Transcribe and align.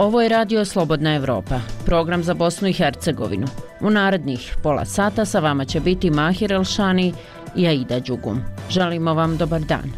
Ovo 0.00 0.20
je 0.20 0.28
Radio 0.28 0.64
Slobodna 0.64 1.14
Evropa, 1.14 1.60
program 1.86 2.22
za 2.24 2.34
Bosnu 2.34 2.68
i 2.68 2.72
Hercegovinu. 2.72 3.46
U 3.80 3.90
narednih 3.90 4.56
pola 4.62 4.84
sata 4.84 5.24
sa 5.24 5.40
vama 5.40 5.64
će 5.64 5.80
biti 5.80 6.10
Mahir 6.10 6.52
Elšani 6.52 7.12
i 7.56 7.66
Aida 7.66 8.00
Đugum. 8.00 8.40
Želimo 8.70 9.14
vam 9.14 9.36
dobar 9.36 9.60
dan. 9.60 9.92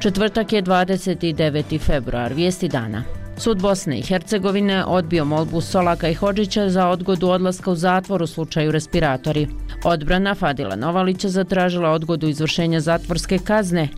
Četvrtak 0.00 0.52
je 0.52 0.62
29. 0.62 1.80
februar, 1.80 2.32
vijesti 2.32 2.68
dana. 2.68 3.15
Sud 3.38 3.62
Bosne 3.62 3.98
i 3.98 4.02
Hercegovine 4.02 4.84
odbio 4.84 5.24
molbu 5.24 5.60
Solaka 5.60 6.08
i 6.08 6.14
Hođića 6.14 6.68
za 6.68 6.88
odgodu 6.88 7.28
odlaska 7.28 7.70
u 7.70 7.74
zatvor 7.74 8.22
u 8.22 8.26
slučaju 8.26 8.72
respiratori. 8.72 9.48
Odbrana 9.84 10.34
Fadila 10.34 10.76
Novalića 10.76 11.28
zatražila 11.28 11.90
odgodu 11.90 12.28
izvršenja 12.28 12.80
zatvorske 12.80 13.38
kazne, 13.38 13.88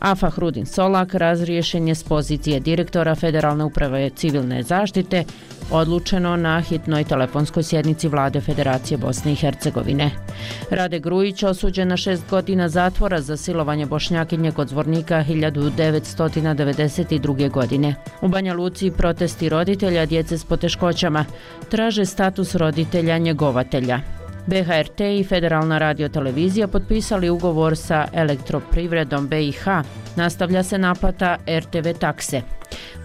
a 0.00 0.14
Fahrudin 0.14 0.66
Solak 0.66 1.14
razriješen 1.14 1.88
je 1.88 1.94
s 1.94 2.02
pozicije 2.02 2.60
direktora 2.60 3.14
Federalne 3.14 3.64
uprave 3.64 4.10
civilne 4.10 4.62
zaštite 4.62 5.24
odlučeno 5.70 6.36
na 6.36 6.60
hitnoj 6.60 7.04
telefonskoj 7.04 7.62
sjednici 7.62 8.08
vlade 8.08 8.40
Federacije 8.40 8.98
Bosne 8.98 9.32
i 9.32 9.34
Hercegovine. 9.34 10.10
Rade 10.70 10.98
Grujić 10.98 11.42
osuđen 11.42 11.88
na 11.88 11.96
šest 11.96 12.22
godina 12.30 12.68
zatvora 12.68 13.20
za 13.20 13.36
silovanje 13.36 13.86
Bošnjakinje 13.86 14.52
kod 14.52 14.68
zvornika 14.68 15.24
1992. 15.28 17.50
godine. 17.50 17.94
U 18.20 18.28
Banja 18.28 18.54
Luci 18.54 18.83
protesti 18.90 19.48
roditelja 19.48 20.06
djece 20.06 20.38
s 20.38 20.44
poteškoćama 20.44 21.24
traže 21.70 22.04
status 22.04 22.54
roditelja 22.54 23.18
njegovatelja. 23.18 24.00
BHRT 24.46 25.00
i 25.00 25.24
Federalna 25.24 25.78
radiotelevizija 25.78 26.68
potpisali 26.68 27.30
ugovor 27.30 27.76
sa 27.76 28.06
elektroprivredom 28.12 29.28
BiH. 29.28 29.64
Nastavlja 30.16 30.62
se 30.62 30.78
naplata 30.78 31.36
RTV 31.58 31.88
takse. 32.00 32.42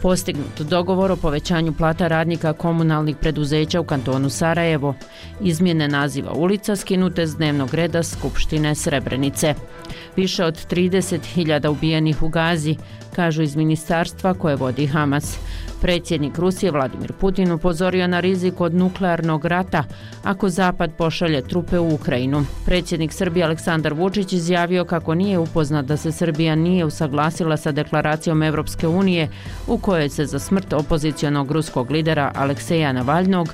Postignut 0.02 0.62
dogovor 0.62 1.12
o 1.12 1.16
povećanju 1.16 1.74
plata 1.74 2.08
radnika 2.08 2.54
komunalnih 2.54 3.16
preduzeća 3.16 3.80
u 3.80 3.84
kantonu 3.84 4.30
Sarajevo. 4.30 4.96
Izmjene 5.42 5.88
naziva 5.88 6.32
ulica 6.34 6.76
skinute 6.76 7.28
s 7.28 7.36
dnevnog 7.36 7.74
reda 7.74 8.04
Skupštine 8.04 8.76
Srebrenice. 8.76 9.56
Više 10.16 10.46
od 10.46 10.68
30.000 10.68 11.68
ubijenih 11.68 12.24
u 12.24 12.28
Gazi, 12.28 12.76
kažu 13.16 13.42
iz 13.42 13.56
ministarstva 13.56 14.34
koje 14.34 14.56
vodi 14.56 14.88
Hamas. 14.88 15.38
Predsjednik 15.82 16.38
Rusije 16.38 16.72
Vladimir 16.72 17.14
Putin 17.14 17.52
upozorio 17.52 18.08
na 18.08 18.20
rizik 18.20 18.62
od 18.62 18.74
nuklearnog 18.74 19.46
rata 19.46 19.84
ako 20.24 20.50
Zapad 20.50 20.92
pošalje 20.98 21.42
trupe 21.42 21.80
u 21.80 21.94
Ukrajinu. 21.94 22.46
Predsjednik 22.66 23.14
Srbije 23.14 23.46
Aleksandar 23.46 23.94
Vučić 23.94 24.34
izjavio 24.34 24.86
kako 24.86 25.16
nije 25.16 25.40
upoznat 25.40 25.86
da 25.86 25.98
se 25.98 26.12
Srbija 26.12 26.56
nije 26.56 26.86
usaglasila 26.86 27.58
sa 27.58 27.72
deklaracijom 27.72 28.44
Evropske 28.44 28.88
unije 28.88 29.30
u 29.68 29.78
kojoj 29.78 30.10
se 30.10 30.26
za 30.26 30.40
smrt 30.40 30.74
opozicionog 30.74 31.52
ruskog 31.52 31.92
lidera 31.92 32.32
Alekseja 32.36 32.94
Navalnog 32.94 33.54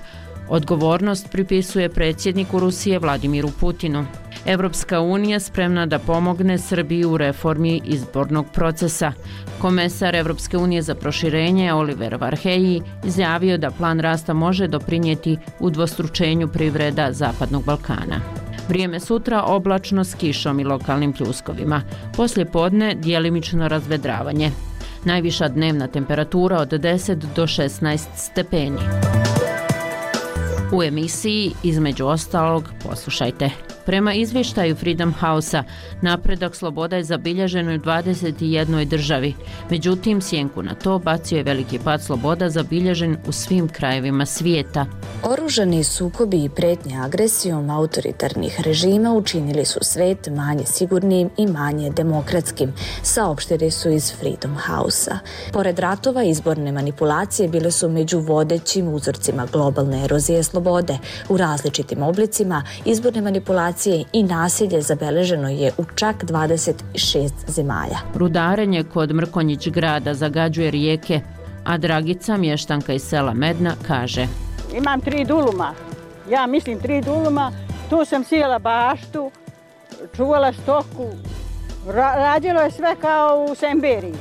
odgovornost 0.50 1.31
pripisuje 1.31 1.90
predsjedniku 1.90 2.59
Rusije 2.59 3.00
Vladimiru 3.00 3.50
Putinu. 3.59 4.06
Evropska 4.46 5.00
unija 5.02 5.40
spremna 5.40 5.86
da 5.86 6.00
pomogne 6.00 6.58
Srbiji 6.58 7.06
u 7.06 7.18
reformi 7.18 7.81
izbornog 7.86 8.46
procesa. 8.53 9.14
Komesar 9.61 10.16
Evropske 10.16 10.58
unije 10.58 10.81
za 10.81 10.95
proširenje 10.95 11.73
Oliver 11.73 12.16
Varheji 12.16 12.81
izjavio 13.06 13.58
da 13.58 13.72
plan 13.72 14.00
rasta 14.00 14.34
može 14.34 14.67
doprinijeti 14.67 15.38
u 15.59 15.70
dvostručenju 15.70 16.47
privreda 16.47 17.12
Zapadnog 17.12 17.64
Balkana. 17.66 18.20
Vrijeme 18.70 19.00
sutra 19.00 19.44
oblačno 19.44 20.03
s 20.03 20.16
kišom 20.16 20.59
i 20.59 20.64
lokalnim 20.64 21.14
pljuskovima. 21.14 21.81
Poslije 22.17 22.45
podne 22.45 22.95
dijelimično 22.95 23.67
razvedravanje. 23.67 24.52
Najviša 25.06 25.47
dnevna 25.47 25.88
temperatura 25.88 26.59
od 26.59 26.69
10 26.69 27.16
do 27.36 27.44
16 27.44 28.07
stepeni. 28.16 28.80
U 30.74 30.84
emisiji, 30.84 31.51
između 31.63 32.06
ostalog, 32.06 32.69
poslušajte. 32.84 33.65
Prema 33.85 34.13
izvještaju 34.13 34.75
Freedom 34.75 35.13
House-a, 35.13 35.63
napredak 36.01 36.56
sloboda 36.56 36.96
je 36.96 37.03
zabilježen 37.03 37.69
u 37.69 37.72
21. 37.72 38.85
državi. 38.85 39.34
Međutim, 39.69 40.22
sjenku 40.22 40.63
na 40.63 40.75
to 40.75 41.00
bacio 41.00 41.38
je 41.38 41.44
veliki 41.44 41.79
pad 41.79 42.01
sloboda 42.01 42.50
zabilježen 42.50 43.18
u 43.28 43.31
svim 43.31 43.69
krajevima 43.69 44.25
svijeta. 44.25 44.85
Oružani 45.24 45.84
sukobi 45.84 46.44
i 46.44 46.50
pretnje 46.50 46.97
agresijom 46.97 47.69
autoritarnih 47.69 48.62
režima 48.62 49.13
učinili 49.13 49.66
su 49.66 49.79
svet 49.81 50.29
manje 50.35 50.66
sigurnim 50.66 51.29
i 51.38 51.47
manje 51.47 51.90
demokratskim, 51.90 52.74
saopštili 53.03 53.72
su 53.72 53.90
iz 53.90 54.13
Freedom 54.19 54.57
House-a. 54.68 55.18
Pored 55.53 55.79
ratova, 55.79 56.24
izborne 56.24 56.72
manipulacije 56.72 57.50
bile 57.50 57.72
su 57.72 57.90
među 57.90 58.19
vodećim 58.19 58.94
uzorcima 58.94 59.47
globalne 59.51 60.03
erozije 60.03 60.44
slobode. 60.44 60.97
U 61.29 61.38
različitim 61.38 62.03
oblicima, 62.03 62.63
izborne 62.85 63.22
manipulacije 63.22 63.75
manipulacije 63.75 64.06
i 64.13 64.24
nasilje 64.24 64.81
zabeleženo 64.81 65.50
je 65.50 65.72
u 65.78 65.86
čak 65.96 66.24
26 66.24 67.30
zemalja. 67.47 67.97
Rudarenje 68.16 68.84
kod 68.84 69.16
Mrkonjić 69.16 69.68
grada 69.69 70.13
zagađuje 70.13 70.72
rijeke, 70.72 71.22
a 71.63 71.78
Dragica, 71.78 72.38
mještanka 72.38 72.94
iz 72.94 73.02
sela 73.02 73.34
Medna, 73.34 73.75
kaže 73.88 74.28
Imam 74.74 75.02
tri 75.02 75.25
duluma, 75.25 75.74
ja 76.30 76.47
mislim 76.47 76.80
tri 76.80 77.02
duluma, 77.02 77.52
tu 77.90 78.06
sam 78.06 78.24
sjela 78.24 78.59
baštu, 78.59 79.31
čuvala 80.16 80.53
stoku, 80.53 81.07
Ra 81.88 82.16
radilo 82.16 82.62
je 82.62 82.72
sve 82.72 82.96
kao 83.02 83.46
u 83.52 83.56
Semberiji. 83.56 84.16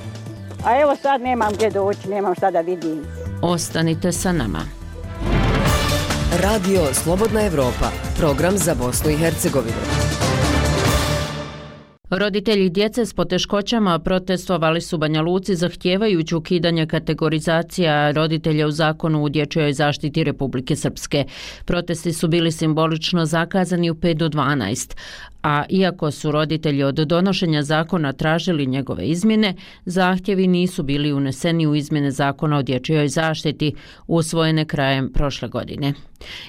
A 0.64 0.80
evo 0.80 0.96
sad 0.96 1.20
nemam 1.20 1.52
gdje 1.54 1.70
doći, 1.70 2.08
nemam 2.08 2.34
šta 2.34 2.50
da 2.50 2.60
vidim. 2.60 3.04
Ostanite 3.42 4.12
sa 4.12 4.32
nama. 4.32 4.83
Radio 6.42 6.94
Slobodna 6.94 7.46
Evropa, 7.46 7.90
program 8.18 8.58
za 8.58 8.74
Bosnu 8.74 9.10
i 9.10 9.16
Hercegovinu. 9.16 10.33
Roditelji 12.10 12.70
djece 12.70 13.06
s 13.06 13.14
poteškoćama 13.14 13.98
protestovali 13.98 14.80
su 14.80 14.98
Banja 14.98 15.22
Luci 15.22 15.54
zahtijevajući 15.56 16.34
ukidanje 16.34 16.86
kategorizacija 16.86 18.10
roditelja 18.10 18.66
u 18.66 18.70
zakonu 18.70 19.22
u 19.22 19.28
dječjoj 19.28 19.72
zaštiti 19.72 20.24
Republike 20.24 20.76
Srpske. 20.76 21.24
Protesti 21.64 22.12
su 22.12 22.28
bili 22.28 22.52
simbolično 22.52 23.26
zakazani 23.26 23.90
u 23.90 23.94
5 23.94 24.14
do 24.14 24.28
12, 24.28 24.96
a 25.42 25.64
iako 25.68 26.10
su 26.10 26.30
roditelji 26.30 26.82
od 26.82 26.94
donošenja 26.94 27.62
zakona 27.62 28.12
tražili 28.12 28.66
njegove 28.66 29.06
izmjene, 29.06 29.54
zahtjevi 29.84 30.46
nisu 30.46 30.82
bili 30.82 31.12
uneseni 31.12 31.66
u 31.66 31.74
izmjene 31.74 32.10
zakona 32.10 32.58
o 32.58 32.62
dječjoj 32.62 33.08
zaštiti 33.08 33.74
usvojene 34.06 34.64
krajem 34.64 35.12
prošle 35.12 35.48
godine. 35.48 35.92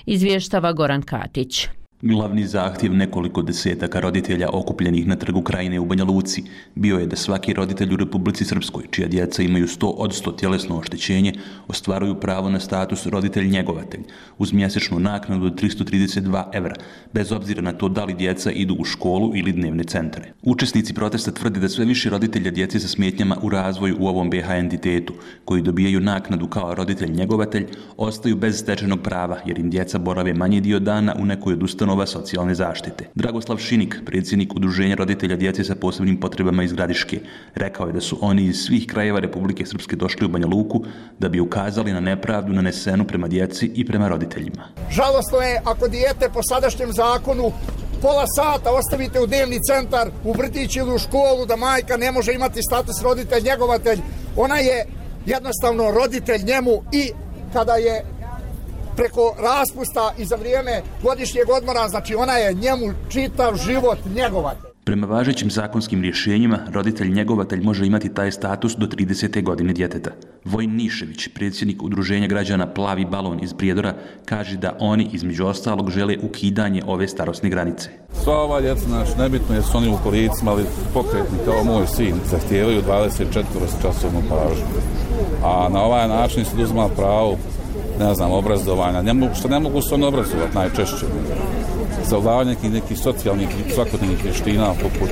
Izvještava 0.06 0.74
Goran 0.74 1.02
Katić. 1.02 1.68
Glavni 2.02 2.46
zahtjev 2.48 2.94
nekoliko 2.94 3.42
desetaka 3.42 4.00
roditelja 4.00 4.50
okupljenih 4.54 5.08
na 5.08 5.16
trgu 5.16 5.42
krajine 5.42 5.80
u 5.80 5.86
Banja 5.86 6.04
Luci 6.04 6.44
bio 6.76 6.98
je 6.98 7.06
da 7.06 7.16
svaki 7.16 7.54
roditelj 7.54 7.94
u 7.94 7.98
Republici 7.98 8.46
Srpskoj, 8.46 8.84
čija 8.92 9.08
djeca 9.08 9.44
imaju 9.44 9.68
100 9.68 9.94
od 9.98 10.12
100 10.12 10.36
tjelesno 10.40 10.78
oštećenje, 10.78 11.34
ostvaruju 11.68 12.20
pravo 12.20 12.50
na 12.50 12.60
status 12.60 13.06
roditelj-njegovatelj 13.06 14.02
uz 14.38 14.54
mjesečnu 14.54 15.00
naknadu 15.00 15.46
od 15.46 15.62
332 15.62 16.44
evra, 16.54 16.76
bez 17.14 17.32
obzira 17.32 17.62
na 17.62 17.74
to 17.74 17.90
da 17.90 18.06
li 18.06 18.14
djeca 18.14 18.52
idu 18.52 18.76
u 18.80 18.84
školu 18.84 19.32
ili 19.36 19.52
dnevne 19.52 19.84
centre. 19.84 20.34
Učesnici 20.44 20.94
protesta 20.94 21.32
tvrdi 21.32 21.60
da 21.60 21.70
sve 21.70 21.86
više 21.86 22.10
roditelja 22.10 22.52
djece 22.52 22.80
sa 22.80 22.88
smetnjama 22.88 23.38
u 23.42 23.50
razvoju 23.50 23.98
u 24.00 24.08
ovom 24.08 24.30
BH 24.30 24.50
entitetu, 24.50 25.14
koji 25.46 25.62
dobijaju 25.62 26.00
naknadu 26.00 26.48
kao 26.48 26.76
roditelj-njegovatelj, 26.76 27.68
ostaju 27.98 28.36
bez 28.36 28.60
stečenog 28.60 29.02
prava 29.02 29.40
jer 29.46 29.60
im 29.60 29.70
djeca 29.70 29.98
borave 30.00 30.34
manje 30.34 30.62
dio 30.62 30.80
dana 30.80 31.16
u 31.20 31.26
nekoj 31.26 31.54
od 31.54 31.64
ustanova 31.86 32.06
socijalne 32.06 32.56
zaštite. 32.56 33.06
Dragoslav 33.16 33.58
Šinik, 33.58 33.96
predsjednik 34.06 34.56
Udruženja 34.56 34.96
roditelja 34.96 35.36
djece 35.36 35.64
sa 35.64 35.76
posebnim 35.76 36.20
potrebama 36.20 36.64
iz 36.64 36.74
Gradiške, 36.74 37.20
rekao 37.56 37.88
je 37.88 37.94
da 37.94 38.02
su 38.02 38.18
oni 38.22 38.44
iz 38.44 38.58
svih 38.58 38.88
krajeva 38.88 39.20
Republike 39.20 39.66
Srpske 39.66 39.96
došli 39.96 40.26
u 40.26 40.30
Banja 40.30 40.48
Luku 40.48 40.84
da 41.20 41.30
bi 41.30 41.40
ukazali 41.40 41.94
na 41.94 42.00
nepravdu 42.00 42.54
nanesenu 42.54 43.06
prema 43.08 43.28
djeci 43.28 43.72
i 43.76 43.86
prema 43.86 44.08
roditeljima. 44.08 44.68
Žalostno 44.90 45.38
je 45.38 45.62
ako 45.66 45.88
dijete 45.88 46.30
po 46.34 46.40
sadašnjem 46.50 46.94
zakonu 46.94 47.52
pola 48.02 48.26
sata 48.36 48.72
ostavite 48.72 49.22
u 49.22 49.28
dnevni 49.28 49.60
centar, 49.70 50.10
u 50.24 50.34
vrtić 50.34 50.76
ili 50.76 50.96
u 50.96 50.98
školu, 50.98 51.46
da 51.46 51.56
majka 51.56 51.98
ne 51.98 52.12
može 52.12 52.34
imati 52.34 52.64
status 52.64 53.02
roditelj, 53.04 53.44
njegovatelj. 53.44 54.00
Ona 54.36 54.58
je 54.58 54.86
jednostavno 55.26 55.92
roditelj 55.92 56.42
njemu 56.44 56.72
i 56.92 57.12
kada 57.54 57.76
je 57.76 58.15
preko 58.96 59.36
raspusta 59.40 60.14
i 60.18 60.26
za 60.26 60.36
vrijeme 60.36 60.82
godišnjeg 61.04 61.50
odmora, 61.58 61.88
znači 61.88 62.16
ona 62.16 62.34
je 62.34 62.54
njemu 62.54 62.94
čitav 63.10 63.56
život 63.56 63.98
njegovatelj. 64.16 64.76
Prema 64.86 65.08
važećim 65.08 65.52
zakonskim 65.52 66.02
rješenjima, 66.02 66.60
roditelj 66.74 67.10
njegovatelj 67.10 67.62
može 67.62 67.86
imati 67.86 68.14
taj 68.14 68.32
status 68.32 68.76
do 68.76 68.86
30. 68.86 69.44
godine 69.44 69.74
djeteta. 69.74 70.12
Vojn 70.44 70.76
Nišević, 70.76 71.28
predsjednik 71.28 71.84
udruženja 71.84 72.28
građana 72.28 72.68
Plavi 72.74 73.06
balon 73.06 73.44
iz 73.44 73.54
Prijedora, 73.54 73.94
kaže 74.26 74.58
da 74.58 74.78
oni 74.80 75.10
između 75.14 75.46
ostalog 75.46 75.90
žele 75.90 76.18
ukidanje 76.24 76.82
ove 76.88 77.08
starosne 77.08 77.50
granice. 77.50 77.90
Sva 78.24 78.38
ova 78.38 78.62
djeca, 78.62 78.88
naš, 78.90 79.10
nebitno 79.18 79.56
je 79.56 79.62
su 79.62 79.78
oni 79.78 79.90
u 79.90 79.98
kolicima, 80.04 80.52
ali 80.52 80.64
pokretni 80.94 81.38
kao 81.46 81.64
moj 81.64 81.88
sin, 81.88 82.16
zahtijevaju 82.32 82.82
24 82.82 83.44
časovnu 83.82 84.22
pažnju. 84.30 84.66
A 85.44 85.70
na 85.74 85.84
ovaj 85.84 86.08
način 86.08 86.46
se 86.46 86.62
uzma 86.64 86.90
pravo 86.90 87.38
ne 88.00 88.16
znam, 88.16 88.32
obrazovanja, 88.32 89.02
ne 89.02 89.14
mogu, 89.14 89.36
što 89.36 89.48
ne 89.48 89.60
mogu 89.60 89.82
se 89.82 89.94
on 89.94 90.04
obrazovati 90.04 90.56
najčešće 90.56 91.06
savladavanje 92.06 92.50
nekih, 92.50 92.72
nekih 92.72 92.98
socijalnih 92.98 93.50
svakodnevnih 93.74 94.24
vještina, 94.24 94.74
poput 94.82 95.10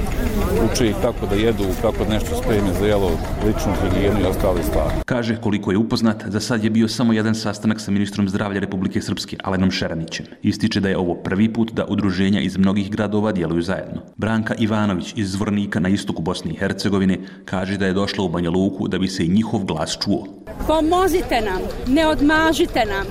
uče 0.65 0.87
ih 0.89 0.95
kako 1.01 1.25
da 1.25 1.35
jedu, 1.35 1.63
kako 1.81 2.05
nešto 2.09 2.35
spreme 2.43 2.73
za 2.79 2.85
jelo, 2.85 3.11
ličnu 3.45 3.73
higijenu 3.81 4.19
i 4.21 4.25
ostale 4.25 4.63
stvari. 4.63 4.95
Kaže 5.05 5.37
koliko 5.41 5.71
je 5.71 5.77
upoznat, 5.77 6.23
za 6.27 6.39
sad 6.39 6.63
je 6.63 6.69
bio 6.69 6.87
samo 6.87 7.13
jedan 7.13 7.35
sastanak 7.35 7.79
sa 7.79 7.91
ministrom 7.91 8.29
zdravlja 8.29 8.59
Republike 8.59 9.01
Srpske, 9.01 9.37
Alenom 9.43 9.71
Šeranićem. 9.71 10.25
Ističe 10.41 10.79
da 10.79 10.89
je 10.89 10.97
ovo 10.97 11.15
prvi 11.15 11.53
put 11.53 11.71
da 11.73 11.85
udruženja 11.85 12.41
iz 12.41 12.57
mnogih 12.57 12.91
gradova 12.91 13.31
djeluju 13.31 13.61
zajedno. 13.61 14.01
Branka 14.17 14.55
Ivanović 14.57 15.13
iz 15.15 15.31
Zvornika 15.31 15.79
na 15.79 15.89
istoku 15.89 16.21
Bosne 16.21 16.51
i 16.51 16.57
Hercegovine 16.57 17.19
kaže 17.45 17.77
da 17.77 17.85
je 17.85 17.93
došla 17.93 18.23
u 18.23 18.29
Banja 18.29 18.49
Luku 18.49 18.87
da 18.87 18.97
bi 18.97 19.07
se 19.07 19.25
i 19.25 19.29
njihov 19.29 19.63
glas 19.63 19.97
čuo. 20.03 20.27
Pomozite 20.67 21.41
nam, 21.41 21.61
ne 21.87 22.07
odmažite 22.07 22.85
nam. 22.85 23.07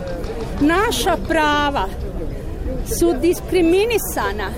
Naša 0.60 1.16
prava 1.28 1.88
su 2.86 3.14
diskriminisana. 3.20 4.50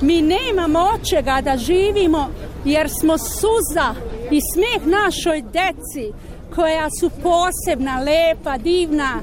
Mi 0.00 0.22
nemamo 0.22 0.80
očega 0.94 1.40
da 1.40 1.56
živimo 1.56 2.28
jer 2.64 2.88
smo 3.00 3.18
suza 3.18 3.94
i 4.30 4.40
smeh 4.54 4.86
našoj 4.86 5.42
deci 5.42 6.12
koja 6.54 6.88
su 7.00 7.10
posebna, 7.22 8.00
lepa, 8.00 8.58
divna, 8.58 9.20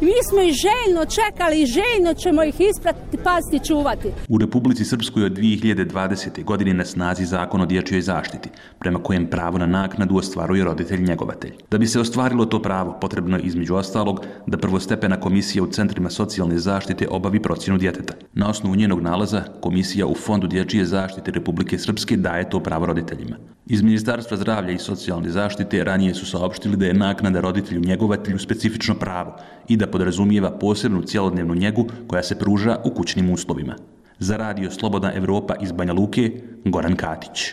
Mi 0.00 0.12
smo 0.30 0.40
i 0.42 0.52
željno 0.52 1.04
čekali 1.04 1.62
i 1.62 1.66
željno 1.66 2.14
ćemo 2.14 2.44
ih 2.44 2.54
ispratiti, 2.60 3.16
paziti, 3.24 3.68
čuvati. 3.68 4.08
U 4.28 4.38
Republici 4.38 4.84
Srpskoj 4.84 5.24
od 5.24 5.32
2020. 5.32 6.44
godine 6.44 6.74
na 6.74 6.84
snazi 6.84 7.24
zakon 7.24 7.60
o 7.60 7.66
dječjoj 7.66 8.00
zaštiti, 8.00 8.48
prema 8.78 9.02
kojem 9.02 9.26
pravo 9.26 9.58
na 9.58 9.66
naknadu 9.66 10.16
ostvaruje 10.16 10.64
roditelj 10.64 11.00
njegovatelj. 11.00 11.52
Da 11.70 11.78
bi 11.78 11.86
se 11.86 12.00
ostvarilo 12.00 12.44
to 12.44 12.62
pravo, 12.62 12.98
potrebno 13.00 13.36
je 13.36 13.42
između 13.42 13.74
ostalog 13.74 14.24
da 14.46 14.58
prvostepena 14.58 15.20
komisija 15.20 15.62
u 15.62 15.70
centrima 15.70 16.10
socijalne 16.10 16.58
zaštite 16.58 17.08
obavi 17.10 17.42
procjenu 17.42 17.78
djeteta. 17.78 18.14
Na 18.34 18.50
osnovu 18.50 18.76
njenog 18.76 19.00
nalaza, 19.00 19.42
komisija 19.60 20.06
u 20.06 20.14
Fondu 20.14 20.46
dječje 20.46 20.84
zaštite 20.84 21.30
Republike 21.30 21.78
Srpske 21.78 22.16
daje 22.16 22.50
to 22.50 22.60
pravo 22.60 22.86
roditeljima. 22.86 23.36
Iz 23.68 23.82
Ministarstva 23.82 24.36
zdravlja 24.36 24.72
i 24.72 24.78
socijalne 24.78 25.30
zaštite 25.30 25.84
ranije 25.84 26.14
su 26.14 26.26
saopštili 26.26 26.76
da 26.76 26.86
je 26.86 26.94
naknada 26.94 27.40
roditelju 27.40 27.80
njegovatelju 27.80 28.38
specifično 28.38 28.94
pravo 28.94 29.36
i 29.68 29.76
da 29.76 29.86
podrazumijeva 29.86 30.50
posebnu 30.50 31.02
cjelodnevnu 31.02 31.54
njegu 31.54 31.86
koja 32.06 32.22
se 32.22 32.38
pruža 32.38 32.78
u 32.84 32.90
kućnim 32.90 33.30
uslovima. 33.30 33.76
Za 34.18 34.36
radio 34.36 34.70
Slobodna 34.70 35.12
Evropa 35.14 35.54
iz 35.60 35.72
Banja 35.72 35.92
Luke, 35.92 36.42
Goran 36.64 36.96
Katić. 36.96 37.52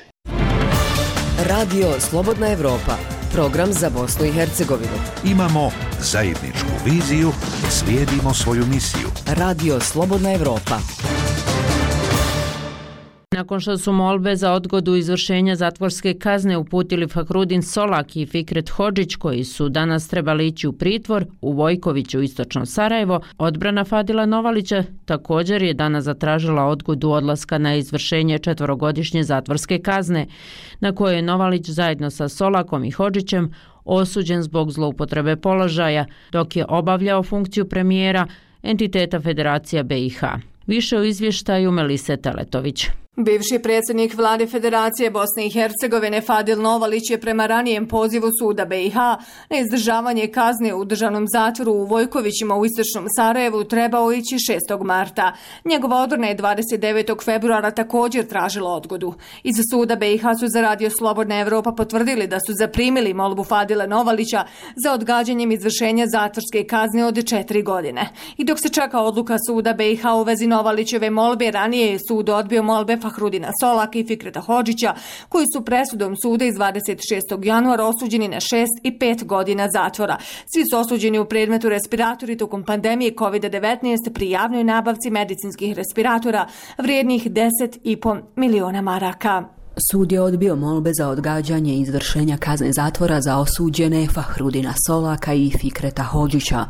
Radio 1.49 1.87
Slobodna 1.99 2.51
Evropa, 2.51 2.97
program 3.33 3.73
za 3.73 3.89
Bosnu 3.89 4.25
i 4.25 4.31
Hercegovinu. 4.31 4.97
Imamo 5.25 5.71
zajedničku 6.01 6.71
viziju, 6.85 7.31
slijedimo 7.69 8.33
svoju 8.33 8.65
misiju. 8.65 9.07
Radio 9.27 9.79
Slobodna 9.79 10.33
Evropa. 10.33 10.79
Nakon 13.43 13.59
što 13.59 13.77
su 13.77 13.91
molbe 13.93 14.35
za 14.35 14.51
odgodu 14.53 14.95
izvršenja 14.95 15.55
zatvorske 15.55 16.13
kazne 16.13 16.57
uputili 16.57 17.07
Fakrudin 17.07 17.63
Solak 17.63 18.15
i 18.15 18.25
Fikret 18.25 18.69
Hođić 18.69 19.15
koji 19.15 19.43
su 19.43 19.69
danas 19.69 20.07
trebali 20.07 20.47
ići 20.47 20.67
u 20.67 20.73
pritvor 20.73 21.25
u 21.41 21.51
Vojkoviću 21.51 22.21
istočno 22.21 22.65
Sarajevo, 22.65 23.19
odbrana 23.37 23.83
Fadila 23.83 24.25
Novalića 24.25 24.83
također 25.05 25.61
je 25.61 25.73
danas 25.73 26.03
zatražila 26.03 26.65
odgodu 26.65 27.09
odlaska 27.09 27.57
na 27.57 27.75
izvršenje 27.75 28.39
četvorogodišnje 28.39 29.23
zatvorske 29.23 29.79
kazne 29.79 30.27
na 30.79 30.95
koje 30.95 31.15
je 31.15 31.21
Novalić 31.21 31.69
zajedno 31.69 32.09
sa 32.09 32.29
Solakom 32.29 32.85
i 32.85 32.91
Hođićem 32.91 33.53
osuđen 33.85 34.43
zbog 34.43 34.71
zloupotrebe 34.71 35.35
položaja 35.35 36.05
dok 36.31 36.55
je 36.55 36.65
obavljao 36.69 37.23
funkciju 37.23 37.69
premijera 37.69 38.27
entiteta 38.61 39.19
Federacija 39.19 39.83
BiH. 39.83 40.23
Više 40.67 40.97
o 40.97 41.03
izvještaju 41.03 41.71
Melise 41.71 42.17
Teletović. 42.17 42.87
Bivši 43.15 43.59
predsjednik 43.59 44.15
vlade 44.17 44.47
Federacije 44.47 45.11
Bosne 45.11 45.45
i 45.45 45.49
Hercegovine 45.49 46.21
Fadil 46.21 46.61
Novalić 46.61 47.09
je 47.09 47.19
prema 47.21 47.45
ranijem 47.45 47.87
pozivu 47.87 48.27
suda 48.39 48.65
BiH 48.65 48.95
na 49.49 49.57
izdržavanje 49.59 50.27
kazne 50.27 50.73
u 50.73 50.85
državnom 50.85 51.25
zatvoru 51.27 51.71
u 51.71 51.85
Vojkovićima 51.85 52.55
u 52.55 52.65
istočnom 52.65 53.05
Sarajevu 53.15 53.63
trebao 53.63 54.13
ići 54.13 54.35
6. 54.35 54.83
marta. 54.83 55.33
Njegova 55.65 55.97
odrona 55.97 56.27
je 56.27 56.37
29. 56.37 57.23
februara 57.25 57.71
također 57.71 58.27
tražila 58.27 58.71
odgodu. 58.71 59.13
Iz 59.43 59.55
suda 59.71 59.95
BiH 59.95 60.23
su 60.39 60.47
za 60.47 60.61
radio 60.61 60.89
Slobodna 60.89 61.39
Evropa 61.39 61.71
potvrdili 61.71 62.27
da 62.27 62.39
su 62.39 62.53
zaprimili 62.59 63.13
molbu 63.13 63.43
Fadila 63.43 63.87
Novalića 63.87 64.45
za 64.83 64.93
odgađanjem 64.93 65.51
izvršenja 65.51 66.05
zatvorske 66.07 66.63
kazne 66.63 67.05
od 67.05 67.15
4 67.15 67.63
godine. 67.63 68.09
I 68.37 68.43
dok 68.43 68.59
se 68.59 68.69
čeka 68.69 69.01
odluka 69.01 69.37
suda 69.47 69.73
BiH 69.73 70.05
u 70.19 70.23
vezi 70.23 70.47
Novalićeve 70.47 71.09
molbe, 71.09 71.51
ranije 71.51 71.91
je 71.91 71.99
sud 72.07 72.29
odbio 72.29 72.63
molbe 72.63 73.02
Fahrudina 73.03 73.51
Solaka 73.59 73.99
i 73.99 74.05
Fikreta 74.05 74.41
Hođića, 74.41 74.93
koji 75.29 75.45
su 75.53 75.65
presudom 75.65 76.15
suda 76.23 76.45
iz 76.45 76.55
26. 76.55 77.45
januara 77.45 77.83
osuđeni 77.85 78.27
na 78.27 78.39
6 78.39 78.65
i 78.83 78.91
5 78.91 79.23
godina 79.23 79.69
zatvora. 79.69 80.17
Svi 80.53 80.63
su 80.71 80.77
osuđeni 80.77 81.19
u 81.19 81.25
predmetu 81.25 81.69
respiratori 81.69 82.37
tokom 82.37 82.63
pandemije 82.63 83.15
COVID-19 83.15 84.13
pri 84.13 84.29
javnoj 84.29 84.63
nabavci 84.63 85.09
medicinskih 85.09 85.75
respiratora 85.75 86.47
vrijednih 86.77 87.27
10,5 87.31 88.21
miliona 88.35 88.81
maraka. 88.81 89.62
Sud 89.77 90.11
je 90.11 90.21
odbio 90.21 90.55
molbe 90.55 90.91
za 90.93 91.09
odgađanje 91.09 91.75
izvršenja 91.75 92.37
kazne 92.37 92.73
zatvora 92.73 93.21
za 93.21 93.37
osuđene 93.37 94.07
Fahrudina 94.07 94.73
Solaka 94.87 95.33
i 95.33 95.51
Fikreta 95.59 96.03
Hođića. 96.03 96.65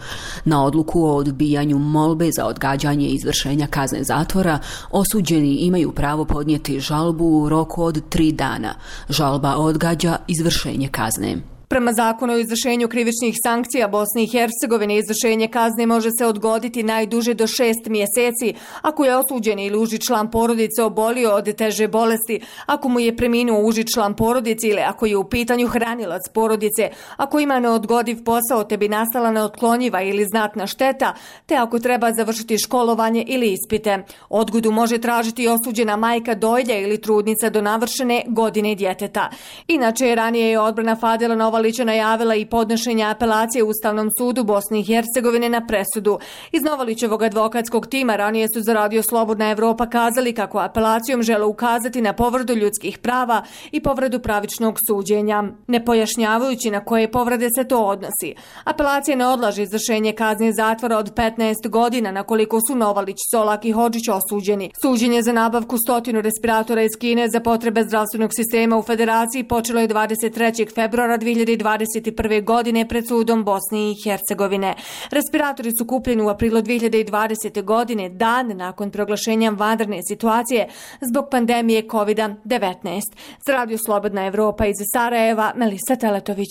Na 0.45 0.65
odluku 0.65 1.03
o 1.05 1.15
odbijanju 1.15 1.79
molbe 1.79 2.29
za 2.31 2.45
odgađanje 2.45 3.07
izvršenja 3.07 3.67
kazne 3.67 4.03
zatvora, 4.03 4.59
osuđeni 4.91 5.55
imaju 5.55 5.91
pravo 5.91 6.25
podnijeti 6.25 6.79
žalbu 6.79 7.25
u 7.25 7.49
roku 7.49 7.83
od 7.83 8.09
tri 8.09 8.31
dana. 8.31 8.73
Žalba 9.09 9.55
odgađa 9.55 10.17
izvršenje 10.27 10.87
kazne. 10.87 11.52
Prema 11.73 11.93
zakonu 11.93 12.33
o 12.33 12.37
izvršenju 12.37 12.87
krivičnih 12.87 13.35
sankcija 13.43 13.87
Bosne 13.87 14.23
i 14.23 14.27
Hercegovine, 14.27 14.97
izvršenje 14.97 15.47
kazne 15.47 15.85
može 15.85 16.09
se 16.17 16.25
odgoditi 16.25 16.83
najduže 16.83 17.33
do 17.33 17.47
šest 17.47 17.85
mjeseci 17.85 18.53
ako 18.81 19.05
je 19.05 19.17
osuđen 19.17 19.59
ili 19.59 19.77
uži 19.77 19.97
član 19.97 20.31
porodice 20.31 20.83
obolio 20.83 21.31
od 21.31 21.55
teže 21.55 21.87
bolesti, 21.87 22.41
ako 22.65 22.89
mu 22.89 22.99
je 22.99 23.15
preminuo 23.17 23.61
uži 23.61 23.83
član 23.93 24.13
porodice 24.13 24.67
ili 24.67 24.81
ako 24.81 25.05
je 25.05 25.17
u 25.17 25.29
pitanju 25.29 25.67
hranilac 25.67 26.21
porodice, 26.33 26.89
ako 27.17 27.39
ima 27.39 27.59
neodgodiv 27.59 28.23
posao 28.23 28.63
te 28.63 28.77
bi 28.77 28.89
nastala 28.89 29.31
neotklonjiva 29.31 30.01
ili 30.01 30.25
znatna 30.25 30.67
šteta, 30.67 31.13
te 31.45 31.55
ako 31.55 31.79
treba 31.79 32.13
završiti 32.13 32.57
školovanje 32.57 33.23
ili 33.27 33.53
ispite. 33.53 34.03
Odgodu 34.29 34.71
može 34.71 34.97
tražiti 34.97 35.47
osuđena 35.47 35.95
majka 35.95 36.35
dojlja 36.35 36.77
ili 36.79 37.01
trudnica 37.01 37.49
do 37.49 37.61
navršene 37.61 38.23
godine 38.27 38.75
djeteta. 38.75 39.29
Inače, 39.67 40.15
ranije 40.15 40.49
je 40.49 40.59
odbrana 40.59 40.95
Fadela 40.95 41.23
Fadila 41.23 41.35
Nikolić 41.63 41.85
najavila 41.85 42.35
i 42.35 42.45
podnošenje 42.45 43.03
apelacije 43.03 43.63
Ustavnom 43.63 44.09
sudu 44.17 44.43
Bosne 44.43 44.79
i 44.79 44.83
Hercegovine 44.83 45.49
na 45.49 45.67
presudu. 45.67 46.19
Iz 46.51 46.63
Novalićevog 46.63 47.23
advokatskog 47.23 47.87
tima 47.87 48.15
ranije 48.15 48.47
su 48.53 48.61
za 48.61 48.73
Radio 48.73 49.03
Slobodna 49.03 49.51
Evropa 49.51 49.85
kazali 49.85 50.33
kako 50.33 50.59
apelacijom 50.59 51.23
žele 51.23 51.45
ukazati 51.45 52.01
na 52.01 52.13
povrdu 52.13 52.53
ljudskih 52.53 52.97
prava 52.97 53.43
i 53.71 53.79
povredu 53.79 54.19
pravičnog 54.19 54.77
suđenja, 54.87 55.43
ne 55.67 55.85
pojašnjavajući 55.85 56.71
na 56.71 56.85
koje 56.85 57.11
povrede 57.11 57.47
se 57.57 57.67
to 57.67 57.85
odnosi. 57.85 58.35
Apelacija 58.63 59.17
ne 59.17 59.27
odlaže 59.27 59.63
izvršenje 59.63 60.13
kazne 60.13 60.51
zatvora 60.53 60.97
od 60.97 61.13
15 61.13 61.69
godina 61.69 62.11
na 62.11 62.23
koliko 62.23 62.59
su 62.67 62.75
Novalić, 62.75 63.17
Solak 63.31 63.65
i 63.65 63.71
Hođić 63.71 64.03
osuđeni. 64.09 64.71
Suđenje 64.81 65.21
za 65.21 65.31
nabavku 65.33 65.77
stotinu 65.77 66.21
respiratora 66.21 66.81
iz 66.81 66.91
Kine 66.99 67.29
za 67.29 67.39
potrebe 67.39 67.83
zdravstvenog 67.83 68.31
sistema 68.33 68.77
u 68.77 68.81
Federaciji 68.81 69.43
počelo 69.43 69.79
je 69.79 69.87
23. 69.87 70.75
februara 70.75 71.17
2020 71.17 71.52
2021. 71.57 72.43
godine 72.43 72.87
pred 72.87 73.07
sudom 73.07 73.43
Bosne 73.43 73.91
i 73.91 73.95
Hercegovine. 74.03 74.75
Respiratori 75.11 75.71
su 75.79 75.87
kupljeni 75.87 76.23
u 76.23 76.29
aprilu 76.29 76.61
2020. 76.61 77.63
godine, 77.63 78.09
dan 78.09 78.57
nakon 78.57 78.91
proglašenja 78.91 79.49
vanredne 79.49 79.99
situacije 80.07 80.67
zbog 81.01 81.25
pandemije 81.31 81.87
COVID-19. 81.87 83.01
Za 83.47 83.53
Radio 83.53 83.77
Slobodna 83.85 84.25
Evropa 84.25 84.65
iz 84.65 84.75
Sarajeva, 84.93 85.53
Melisa 85.55 85.95
Teletović. 85.95 86.49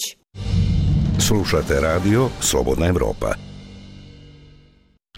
Slušate 1.19 1.81
radio 1.81 2.29
Slobodna 2.41 2.87
Evropa. 2.87 3.52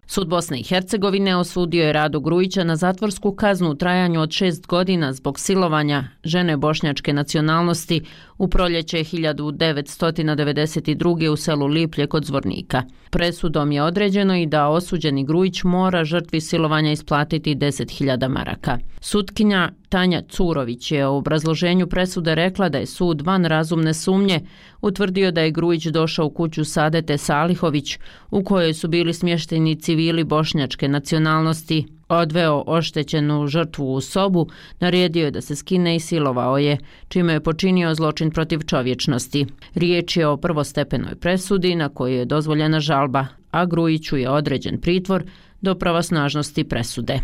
Sud 0.07 0.27
Bosne 0.27 0.60
i 0.60 0.63
Hercegovine 0.63 1.36
osudio 1.36 1.86
je 1.86 1.93
Radu 1.93 2.19
Grujića 2.19 2.63
na 2.63 2.75
zatvorsku 2.75 3.36
kaznu 3.36 3.69
u 3.69 3.75
trajanju 3.75 4.22
od 4.22 4.31
šest 4.31 4.67
godina 4.67 5.13
zbog 5.13 5.39
silovanja 5.39 6.03
žene 6.24 6.57
bošnjačke 6.57 7.13
nacionalnosti 7.13 8.01
u 8.43 8.47
proljeće 8.47 8.97
1992. 8.97 11.29
u 11.29 11.35
selu 11.35 11.65
Liplje 11.65 12.07
kod 12.07 12.25
Zvornika. 12.25 12.83
Presudom 13.09 13.71
je 13.71 13.83
određeno 13.83 14.35
i 14.35 14.45
da 14.45 14.67
osuđeni 14.67 15.25
Grujić 15.25 15.63
mora 15.63 16.05
žrtvi 16.05 16.41
silovanja 16.41 16.91
isplatiti 16.91 17.55
10.000 17.55 18.27
maraka. 18.27 18.77
Sutkinja 19.01 19.71
Tanja 19.89 20.21
Curović 20.29 20.91
je 20.91 21.07
u 21.07 21.15
obrazloženju 21.15 21.88
presude 21.88 22.35
rekla 22.35 22.69
da 22.69 22.77
je 22.77 22.85
sud 22.85 23.21
van 23.21 23.45
razumne 23.45 23.93
sumnje 23.93 24.39
utvrdio 24.81 25.31
da 25.31 25.41
je 25.41 25.51
Grujić 25.51 25.85
došao 25.85 26.25
u 26.25 26.29
kuću 26.29 26.65
Sadete 26.65 27.17
Salihović 27.17 28.00
u 28.31 28.43
kojoj 28.43 28.73
su 28.73 28.88
bili 28.88 29.13
smješteni 29.13 29.75
civili 29.75 30.23
bošnjačke 30.23 30.88
nacionalnosti, 30.88 31.85
odveo 32.10 32.63
oštećenu 32.67 33.48
žrtvu 33.48 33.93
u 33.93 34.01
sobu, 34.01 34.48
naredio 34.79 35.25
je 35.25 35.31
da 35.31 35.41
se 35.41 35.55
skine 35.55 35.95
i 35.95 36.00
silovao 36.00 36.57
je, 36.57 36.77
čime 37.07 37.33
je 37.33 37.43
počinio 37.43 37.95
zločin 37.95 38.31
protiv 38.31 38.60
čovječnosti. 38.60 39.45
Riječ 39.75 40.17
je 40.17 40.27
o 40.27 40.38
prvostepenoj 40.38 41.15
presudi 41.15 41.75
na 41.75 41.89
kojoj 41.89 42.17
je 42.17 42.25
dozvoljena 42.25 42.79
žalba, 42.79 43.25
a 43.51 43.65
Grujiću 43.65 44.17
je 44.17 44.29
određen 44.29 44.81
pritvor 44.81 45.24
do 45.62 45.75
pravosnažnosti 45.75 46.63
presude. 46.63 47.19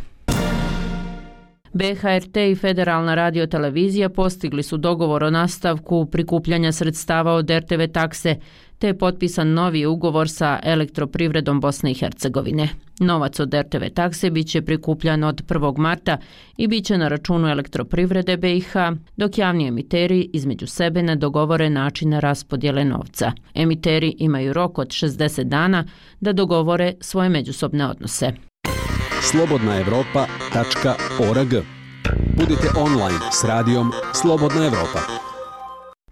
BHRT 1.74 2.38
i 2.38 2.56
Federalna 2.56 3.16
radiotelevizija 3.16 4.10
postigli 4.10 4.64
su 4.64 4.78
dogovor 4.78 5.24
o 5.24 5.30
nastavku 5.30 6.06
prikupljanja 6.06 6.72
sredstava 6.72 7.34
od 7.34 7.50
RTV 7.50 7.82
takse, 7.94 8.36
te 8.80 8.88
je 8.88 8.98
potpisan 8.98 9.54
novi 9.54 9.86
ugovor 9.86 10.30
sa 10.30 10.60
elektroprivredom 10.64 11.60
Bosne 11.60 11.92
i 11.92 11.94
Hercegovine. 11.94 12.70
Novac 13.00 13.40
od 13.40 13.54
RTV 13.54 13.84
takse 13.94 14.30
bit 14.30 14.48
će 14.48 14.62
prikupljan 14.62 15.24
od 15.24 15.42
1. 15.48 15.78
marta 15.78 16.18
i 16.58 16.68
bit 16.68 16.86
će 16.86 16.98
na 16.98 17.08
računu 17.08 17.48
elektroprivrede 17.48 18.38
BiH, 18.38 18.74
dok 19.18 19.38
javni 19.38 19.68
emiteri 19.68 20.30
između 20.34 20.68
sebe 20.68 21.04
ne 21.04 21.16
dogovore 21.16 21.70
načine 21.70 22.22
raspodjele 22.22 22.86
novca. 22.86 23.32
Emiteri 23.54 24.16
imaju 24.18 24.54
rok 24.54 24.78
od 24.78 24.88
60 24.88 25.44
dana 25.44 25.86
da 26.20 26.34
dogovore 26.34 26.94
svoje 27.02 27.30
međusobne 27.30 27.88
odnose 27.88 28.32
Slobodna 29.22 29.80
Evropa.org 29.80 31.54
Budite 32.38 32.68
online 32.78 33.20
s 33.32 33.44
radijom 33.44 33.92
Slobodna 34.14 34.66
Evropa. 34.66 35.29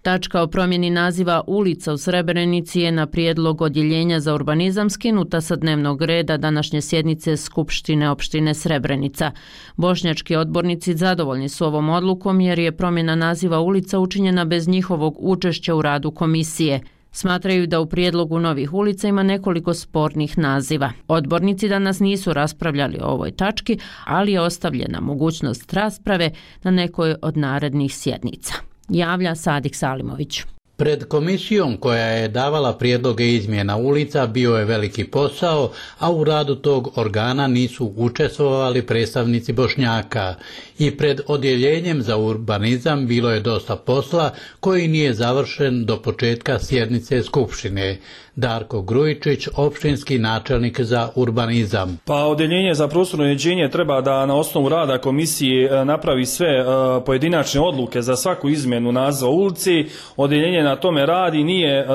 Tačka 0.08 0.42
o 0.42 0.46
promjeni 0.46 0.90
naziva 0.90 1.42
ulica 1.46 1.92
u 1.92 1.98
Srebrenici 1.98 2.80
je 2.80 2.92
na 2.92 3.06
prijedlog 3.06 3.60
odjeljenja 3.60 4.20
za 4.20 4.34
urbanizam 4.34 4.90
skinuta 4.90 5.40
sa 5.40 5.56
dnevnog 5.56 6.02
reda 6.02 6.36
današnje 6.36 6.80
sjednice 6.80 7.36
Skupštine 7.36 8.10
opštine 8.10 8.54
Srebrenica. 8.54 9.30
Bošnjački 9.76 10.36
odbornici 10.36 10.94
zadovoljni 10.94 11.48
su 11.48 11.66
ovom 11.66 11.88
odlukom 11.88 12.40
jer 12.40 12.58
je 12.58 12.76
promjena 12.76 13.14
naziva 13.14 13.60
ulica 13.60 13.98
učinjena 13.98 14.44
bez 14.44 14.68
njihovog 14.68 15.16
učešća 15.18 15.74
u 15.74 15.82
radu 15.82 16.10
komisije. 16.10 16.80
Smatraju 17.12 17.66
da 17.66 17.80
u 17.80 17.86
prijedlogu 17.86 18.38
novih 18.38 18.74
ulica 18.74 19.08
ima 19.08 19.22
nekoliko 19.22 19.74
spornih 19.74 20.38
naziva. 20.38 20.92
Odbornici 21.08 21.68
danas 21.68 22.00
nisu 22.00 22.32
raspravljali 22.32 22.98
o 23.02 23.06
ovoj 23.06 23.30
tački, 23.30 23.78
ali 24.04 24.32
je 24.32 24.40
ostavljena 24.40 25.00
mogućnost 25.00 25.72
rasprave 25.72 26.30
na 26.62 26.70
nekoj 26.70 27.14
od 27.22 27.36
narednih 27.36 27.94
sjednica. 27.94 28.67
Javlja 28.88 29.34
Sadik 29.34 29.74
Salimović. 29.74 30.42
Pred 30.76 31.08
komisijom 31.08 31.76
koja 31.76 32.04
je 32.04 32.28
davala 32.28 32.72
prijedloge 32.72 33.28
izmjena 33.28 33.76
ulica 33.76 34.26
bio 34.26 34.56
je 34.56 34.64
veliki 34.64 35.04
posao, 35.04 35.70
a 35.98 36.12
u 36.12 36.24
radu 36.24 36.54
tog 36.54 36.98
organa 36.98 37.46
nisu 37.46 37.92
učestvovali 37.96 38.86
predstavnici 38.86 39.52
Bošnjaka. 39.52 40.34
I 40.78 40.96
pred 40.96 41.20
odjeljenjem 41.26 42.02
za 42.02 42.16
urbanizam 42.16 43.06
bilo 43.06 43.30
je 43.30 43.40
dosta 43.40 43.76
posla 43.76 44.30
koji 44.60 44.88
nije 44.88 45.14
završen 45.14 45.84
do 45.84 46.02
početka 46.02 46.58
sjednice 46.58 47.22
Skupštine. 47.22 47.98
Darko 48.38 48.82
Grujičić, 48.82 49.48
opštinski 49.56 50.18
načelnik 50.18 50.80
za 50.80 51.08
urbanizam. 51.14 51.98
Pa 52.04 52.14
odjeljenje 52.14 52.74
za 52.74 52.88
prostorno 52.88 53.24
uređenje 53.24 53.70
treba 53.70 54.00
da 54.00 54.26
na 54.26 54.34
osnovu 54.34 54.68
rada 54.68 54.98
komisije 54.98 55.70
e, 55.70 55.84
napravi 55.84 56.26
sve 56.26 56.48
e, 56.48 56.64
pojedinačne 57.06 57.60
odluke 57.60 58.02
za 58.02 58.16
svaku 58.16 58.48
izmjenu 58.48 58.92
naziva 58.92 59.30
ulici. 59.30 59.86
Odjeljenje 60.16 60.62
na 60.62 60.76
tome 60.76 61.06
radi, 61.06 61.44
nije 61.44 61.80
e, 61.80 61.86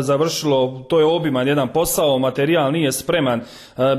završilo, 0.00 0.84
to 0.88 0.98
je 0.98 1.04
obiman 1.04 1.48
jedan 1.48 1.68
posao, 1.68 2.18
materijal 2.18 2.72
nije 2.72 2.92
spreman, 2.92 3.40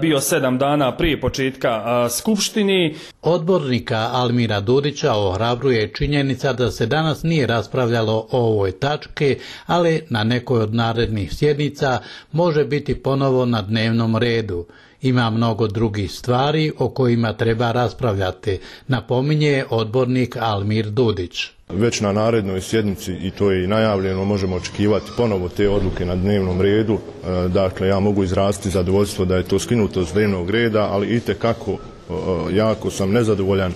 bio 0.02 0.20
sedam 0.20 0.58
dana 0.58 0.98
prije 0.98 1.22
početka 1.22 2.08
skupštini. 2.10 2.96
Odbornika 3.22 4.10
Almira 4.24 4.60
Durića 4.60 5.13
ohrabruje 5.13 5.92
činjenica 5.94 6.53
da 6.53 6.72
se 6.72 6.86
danas 6.86 7.24
nije 7.24 7.48
raspravljalo 7.48 8.27
o 8.32 8.39
ovoj 8.39 8.72
tačke, 8.72 9.38
ali 9.65 10.01
na 10.10 10.24
nekoj 10.24 10.62
od 10.62 10.75
narednih 10.75 11.34
sjednica 11.34 12.00
može 12.32 12.65
biti 12.65 12.96
ponovo 12.96 13.46
na 13.46 13.62
dnevnom 13.62 14.18
redu. 14.18 14.65
Ima 15.01 15.30
mnogo 15.30 15.68
drugih 15.68 16.12
stvari 16.12 16.72
o 16.77 16.89
kojima 16.89 17.34
treba 17.34 17.72
raspravljati, 17.72 18.60
napominje 18.88 19.65
odbornik 19.70 20.38
Almir 20.39 20.89
Dudić. 20.89 21.48
Već 21.70 22.01
na 22.01 22.12
narednoj 22.12 22.62
sjednici, 22.62 23.13
i 23.13 23.32
to 23.32 23.51
je 23.51 23.63
i 23.63 23.68
najavljeno, 23.68 24.25
možemo 24.25 24.56
očekivati 24.56 25.12
ponovo 25.18 25.50
te 25.50 25.70
odluke 25.70 26.06
na 26.06 26.15
dnevnom 26.15 26.62
redu. 26.62 26.94
E, 26.94 27.48
dakle, 27.48 27.88
ja 27.88 28.00
mogu 28.00 28.24
izrasti 28.24 28.70
zadovoljstvo 28.70 29.25
da 29.25 29.36
je 29.36 29.44
to 29.44 29.60
skinuto 29.60 30.06
s 30.06 30.13
dnevnog 30.13 30.50
reda, 30.50 30.88
ali 30.92 31.15
i 31.15 31.34
kako 31.34 31.72
e, 31.72 31.75
e, 32.13 32.56
jako 32.56 32.89
sam 32.89 33.12
nezadovoljan 33.12 33.74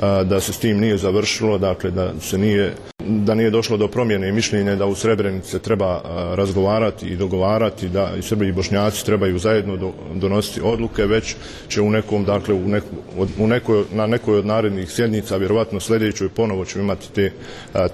da 0.00 0.40
se 0.40 0.52
s 0.52 0.58
tim 0.58 0.78
nije 0.80 0.98
završilo, 0.98 1.58
dakle 1.58 1.90
da 1.90 2.12
se 2.20 2.38
nije 2.38 2.72
da 3.08 3.34
nije 3.34 3.50
došlo 3.50 3.76
do 3.76 3.88
promjene 3.88 4.32
mišljenja 4.32 4.76
da 4.76 4.86
u 4.86 4.94
Srebrenice 4.94 5.58
treba 5.58 6.00
razgovarati 6.34 7.06
i 7.06 7.16
dogovarati 7.16 7.88
da 7.88 8.12
i 8.18 8.22
Srbi 8.22 8.48
i 8.48 8.52
Bošnjaci 8.52 9.06
trebaju 9.06 9.38
zajedno 9.38 9.92
donositi 10.14 10.60
odluke, 10.64 11.06
već 11.06 11.36
će 11.68 11.80
u 11.80 11.90
nekom, 11.90 12.24
dakle, 12.24 12.54
u 12.54 12.68
neku, 12.68 12.96
u 13.38 13.46
nekoj, 13.46 13.84
na 13.92 14.06
nekoj 14.06 14.38
od 14.38 14.46
narednih 14.46 14.90
sjednica, 14.90 15.36
vjerovatno 15.36 15.80
sljedećoj 15.80 16.28
ponovo 16.28 16.64
ćemo 16.64 16.84
imati 16.84 17.12
te 17.12 17.32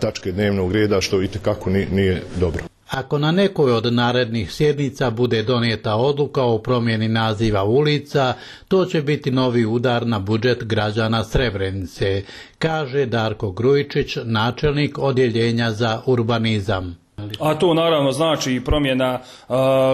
tačke 0.00 0.32
dnevnog 0.32 0.72
reda, 0.72 1.00
što 1.00 1.22
i 1.22 1.28
tekako 1.28 1.70
nije 1.70 2.22
dobro. 2.40 2.71
Ako 2.92 3.18
na 3.18 3.32
nekoj 3.32 3.72
od 3.72 3.92
narednih 3.92 4.52
sjednica 4.52 5.10
bude 5.10 5.42
donijeta 5.42 5.96
odluka 5.96 6.42
o 6.44 6.58
promjeni 6.58 7.08
naziva 7.08 7.64
ulica, 7.64 8.34
to 8.68 8.84
će 8.84 9.02
biti 9.02 9.30
novi 9.30 9.66
udar 9.66 10.06
na 10.06 10.18
budžet 10.18 10.64
građana 10.64 11.24
Srebrenice, 11.24 12.22
kaže 12.58 13.06
Darko 13.06 13.50
Grujičić, 13.50 14.16
načelnik 14.24 14.98
odjeljenja 14.98 15.70
za 15.70 16.02
urbanizam. 16.06 16.96
A 17.40 17.54
to 17.54 17.74
naravno 17.74 18.12
znači 18.12 18.54
i 18.54 18.64
promjena 18.64 19.18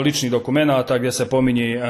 ličnih 0.05 0.31
dokumenata 0.31 0.99
gdje 0.99 1.13
se 1.13 1.29
pominje 1.29 1.81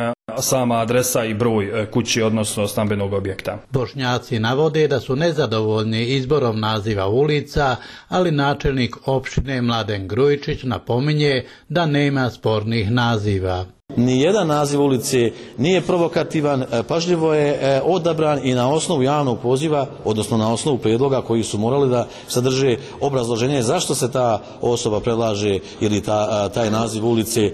sama 0.43 0.79
adresa 0.79 1.25
i 1.25 1.35
broj 1.35 1.83
e, 1.83 1.87
kući, 1.87 2.23
odnosno 2.23 2.69
stambenog 2.69 3.13
objekta. 3.13 3.59
Bošnjaci 3.71 4.39
navode 4.39 4.89
da 4.89 5.01
su 5.01 5.17
nezadovoljni 5.17 6.07
izborom 6.07 6.61
naziva 6.61 7.09
ulica, 7.09 7.77
ali 8.09 8.31
načelnik 8.31 8.97
opštine 9.09 9.63
Mladen 9.63 10.09
Grujičić 10.09 10.63
napominje 10.63 11.45
da 11.69 11.87
nema 11.87 12.31
spornih 12.31 12.91
naziva. 12.91 13.78
Nijedan 13.99 14.47
naziv 14.47 14.83
ulice 14.83 15.31
nije 15.57 15.81
provokativan, 15.81 16.63
e, 16.63 16.83
pažljivo 16.83 17.35
je 17.35 17.49
e, 17.49 17.81
odabran 17.85 18.41
i 18.45 18.55
na 18.55 18.71
osnovu 18.71 19.03
javnog 19.03 19.39
poziva, 19.39 19.87
odnosno 20.05 20.37
na 20.37 20.53
osnovu 20.53 20.79
predloga 20.79 21.23
koji 21.23 21.43
su 21.43 21.59
morali 21.59 21.91
da 21.91 22.07
sadrže 22.29 22.77
obrazloženje 23.01 23.63
zašto 23.63 23.95
se 23.95 24.13
ta 24.13 24.43
osoba 24.61 25.01
predlaže 25.01 25.59
ili 25.81 26.01
ta, 26.01 26.47
e, 26.47 26.55
taj 26.55 26.71
naziv 26.71 27.07
ulice 27.07 27.53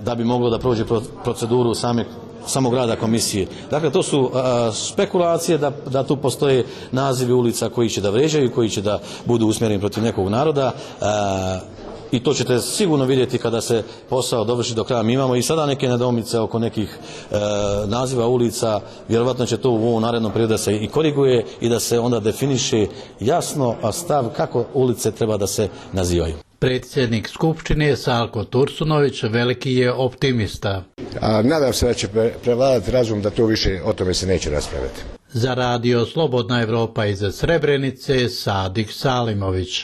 da 0.00 0.14
bi 0.14 0.24
moglo 0.24 0.50
da 0.50 0.58
prođe 0.58 0.84
proceduru 1.24 1.74
same 1.74 2.04
samog 2.46 2.74
rada 2.74 2.96
komisije. 2.96 3.46
Dakle, 3.70 3.90
to 3.90 4.02
su 4.02 4.30
spekulacije 4.72 5.58
da, 5.58 5.70
da 5.86 6.02
tu 6.02 6.16
postoje 6.16 6.64
nazivi 6.92 7.32
ulica 7.32 7.68
koji 7.68 7.88
će 7.88 8.00
da 8.00 8.10
vređaju, 8.10 8.52
koji 8.54 8.68
će 8.68 8.82
da 8.82 9.00
budu 9.24 9.46
usmjereni 9.46 9.80
protiv 9.80 10.02
nekog 10.02 10.28
naroda. 10.28 10.72
I 12.12 12.22
to 12.22 12.34
ćete 12.34 12.58
sigurno 12.58 13.04
vidjeti 13.04 13.38
kada 13.38 13.60
se 13.60 13.82
posao 14.08 14.44
dovrši 14.44 14.74
do 14.74 14.84
kraja. 14.84 15.02
Mi 15.02 15.12
imamo 15.12 15.36
i 15.36 15.42
sada 15.42 15.66
neke 15.66 15.88
nedomice 15.88 16.38
oko 16.38 16.58
nekih 16.58 16.98
e, 17.30 17.36
naziva 17.86 18.26
ulica. 18.26 18.80
Vjerovatno 19.08 19.46
će 19.46 19.56
to 19.56 19.70
u 19.70 19.88
ovom 19.88 20.02
narednom 20.02 20.32
periodu 20.32 20.50
da 20.50 20.58
se 20.58 20.76
i 20.76 20.88
koriguje 20.88 21.44
i 21.60 21.68
da 21.68 21.80
se 21.80 21.98
onda 21.98 22.20
definiše 22.20 22.86
jasno 23.20 23.74
stav 23.92 24.28
kako 24.36 24.64
ulice 24.74 25.12
treba 25.12 25.36
da 25.36 25.46
se 25.46 25.68
nazivaju. 25.92 26.34
Predsjednik 26.58 27.28
Skupštine 27.28 27.96
Salko 27.96 28.44
Tursunović 28.44 29.22
veliki 29.22 29.72
je 29.72 29.92
optimista. 29.92 30.82
A 31.20 31.42
nadam 31.42 31.72
se 31.72 31.86
da 31.86 31.94
će 31.94 32.08
prevladati 32.42 32.90
razum 32.90 33.22
da 33.22 33.30
to 33.30 33.46
više 33.46 33.80
o 33.84 33.92
tome 33.92 34.14
se 34.14 34.26
neće 34.26 34.50
raspraviti. 34.50 35.00
Za 35.32 35.54
radio 35.54 36.06
Slobodna 36.06 36.62
Evropa 36.62 37.06
iz 37.06 37.22
Srebrenice 37.32 38.28
Sadik 38.28 38.92
Salimović. 38.92 39.82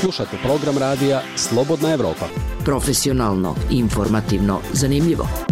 Slušajte 0.00 0.36
program 0.42 0.78
radija 0.78 1.22
Slobodna 1.36 1.92
Evropa. 1.92 2.26
Profesionalno, 2.64 3.54
informativno, 3.70 4.60
zanimljivo. 4.72 5.47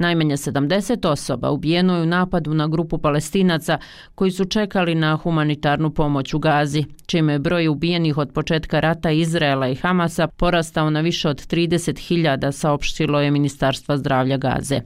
Najmanje 0.00 0.36
70 0.36 1.08
osoba 1.08 1.50
ubijeno 1.50 1.96
je 1.96 2.02
u 2.02 2.06
napadu 2.06 2.54
na 2.54 2.66
grupu 2.68 2.98
palestinaca 2.98 3.78
koji 4.14 4.30
su 4.30 4.44
čekali 4.44 4.94
na 4.94 5.16
humanitarnu 5.16 5.90
pomoć 5.90 6.34
u 6.34 6.38
Gazi, 6.38 6.84
čime 7.06 7.32
je 7.32 7.38
broj 7.38 7.68
ubijenih 7.68 8.18
od 8.18 8.32
početka 8.32 8.80
rata 8.80 9.10
Izraela 9.10 9.68
i 9.68 9.74
Hamasa 9.74 10.26
porastao 10.26 10.90
na 10.90 11.00
više 11.00 11.28
od 11.28 11.46
30.000, 11.46 12.52
saopštilo 12.52 13.20
je 13.20 13.30
Ministarstva 13.30 13.96
zdravlja 13.96 14.36
Gaze. 14.36 14.80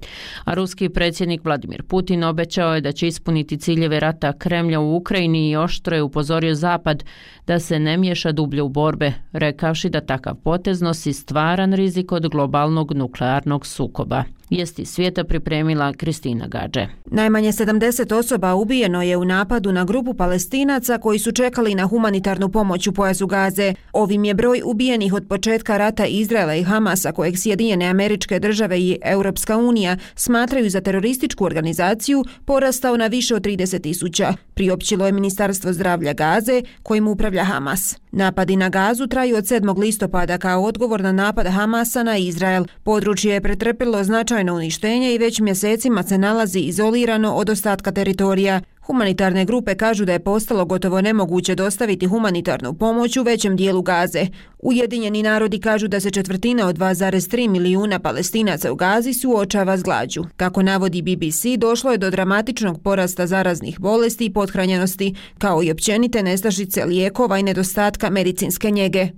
A 0.45 0.55
ruski 0.55 0.89
predsjednik 0.89 1.45
Vladimir 1.45 1.83
Putin 1.83 2.25
obećao 2.25 2.75
je 2.75 2.81
da 2.81 2.93
će 2.93 3.07
ispuniti 3.09 3.59
ciljeve 3.59 4.01
rata 4.01 4.33
Kremlja 4.33 4.81
u 4.81 4.97
Ukrajini 4.97 5.51
i 5.51 5.57
oštro 5.57 5.97
je 5.97 6.03
upozorio 6.03 6.55
Zapad 6.55 7.05
da 7.47 7.59
se 7.59 7.79
ne 7.79 7.97
miješa 7.97 8.33
dublje 8.33 8.63
u 8.63 8.69
borbe, 8.69 9.13
rekavši 9.33 9.89
da 9.91 10.01
takav 10.01 10.35
potez 10.35 10.81
nosi 10.81 11.13
stvaran 11.13 11.73
rizik 11.73 12.13
od 12.13 12.29
globalnog 12.29 12.93
nuklearnog 12.93 13.67
sukoba. 13.67 14.25
Vijesti 14.51 14.85
svijeta 14.85 15.25
pripremila 15.25 15.93
Kristina 15.93 16.47
Gađe. 16.47 16.87
Najmanje 17.07 17.53
70 17.53 18.15
osoba 18.15 18.55
ubijeno 18.55 19.03
je 19.03 19.17
u 19.17 19.25
napadu 19.25 19.73
na 19.73 19.85
grupu 19.85 20.15
palestinaca 20.15 20.99
koji 20.99 21.19
su 21.19 21.33
čekali 21.33 21.75
na 21.75 21.87
humanitarnu 21.87 22.49
pomoć 22.49 22.87
u 22.87 22.93
pojazu 22.93 23.27
Gaze. 23.27 23.75
Ovim 23.93 24.25
je 24.25 24.35
broj 24.35 24.63
ubijenih 24.65 25.13
od 25.13 25.27
početka 25.29 25.77
rata 25.77 26.07
Izraela 26.07 26.55
i 26.55 26.63
Hamasa 26.63 27.13
kojeg 27.13 27.39
Sjedinjene 27.39 27.87
američke 27.87 28.41
države 28.41 28.81
i 28.81 28.99
Europska 29.03 29.57
unija 29.57 29.97
smatraju 30.15 30.71
za 30.71 30.81
terorističku 30.81 31.45
organizaciju 31.45 32.25
porastao 32.45 32.97
na 32.97 33.07
više 33.07 33.35
od 33.35 33.43
30 33.43 33.83
tisuća, 33.83 34.35
priopćilo 34.55 35.07
je 35.07 35.13
Ministarstvo 35.13 35.73
zdravlja 35.73 36.13
Gaze 36.13 36.63
kojim 36.83 37.09
upravlja 37.09 37.45
Hamas. 37.45 38.04
Napadi 38.17 38.57
na 38.57 38.69
Gazu 38.69 39.07
traju 39.07 39.37
od 39.37 39.45
7. 39.45 39.79
listopada 39.79 40.39
kao 40.39 40.63
odgovor 40.63 41.01
na 41.01 41.13
napad 41.13 41.47
Hamasa 41.47 42.03
na 42.03 42.17
Izrael. 42.17 42.65
Područje 42.83 43.35
je 43.35 43.41
pretrpilo 43.41 44.05
značajno 44.05 44.55
uništenje 44.55 45.15
i 45.15 45.19
već 45.19 45.41
mjesecima 45.41 46.03
se 46.03 46.19
nalazi 46.19 46.61
izolirano 46.61 47.35
od 47.35 47.51
ostatka 47.51 47.93
teritorija. 47.93 48.61
Humanitarne 48.87 49.45
grupe 49.45 49.75
kažu 49.75 50.05
da 50.05 50.13
je 50.13 50.19
postalo 50.19 50.65
gotovo 50.65 51.01
nemoguće 51.01 51.55
dostaviti 51.55 52.07
humanitarnu 52.07 52.75
pomoć 52.75 53.17
u 53.17 53.23
većem 53.23 53.57
dijelu 53.57 53.83
Gaze. 53.83 54.27
Ujedinjeni 54.59 55.23
narodi 55.23 55.61
kažu 55.61 55.89
da 55.89 56.01
se 56.01 56.11
četvrtina 56.11 56.67
od 56.67 56.79
2,3 56.79 57.49
milijuna 57.49 57.99
palestinaca 57.99 58.73
u 58.73 58.75
Gazi 58.75 59.13
suočava 59.13 59.77
s 59.77 59.83
glađu. 59.83 60.25
Kako 60.37 60.63
navodi 60.63 61.03
BBC, 61.03 61.45
došlo 61.59 61.93
je 61.93 61.99
do 61.99 62.11
dramatičnog 62.11 62.83
porasta 62.83 63.27
zaraznih 63.27 63.81
bolesti 63.81 64.25
i 64.25 64.33
pothranjenosti, 64.33 65.15
kao 65.39 65.63
i 65.63 65.71
općenite 65.71 66.23
nestašice 66.23 66.85
lijekova 66.85 67.39
i 67.39 67.43
nedostatka 67.43 68.11
medicinske 68.11 68.71
njege. 68.71 69.09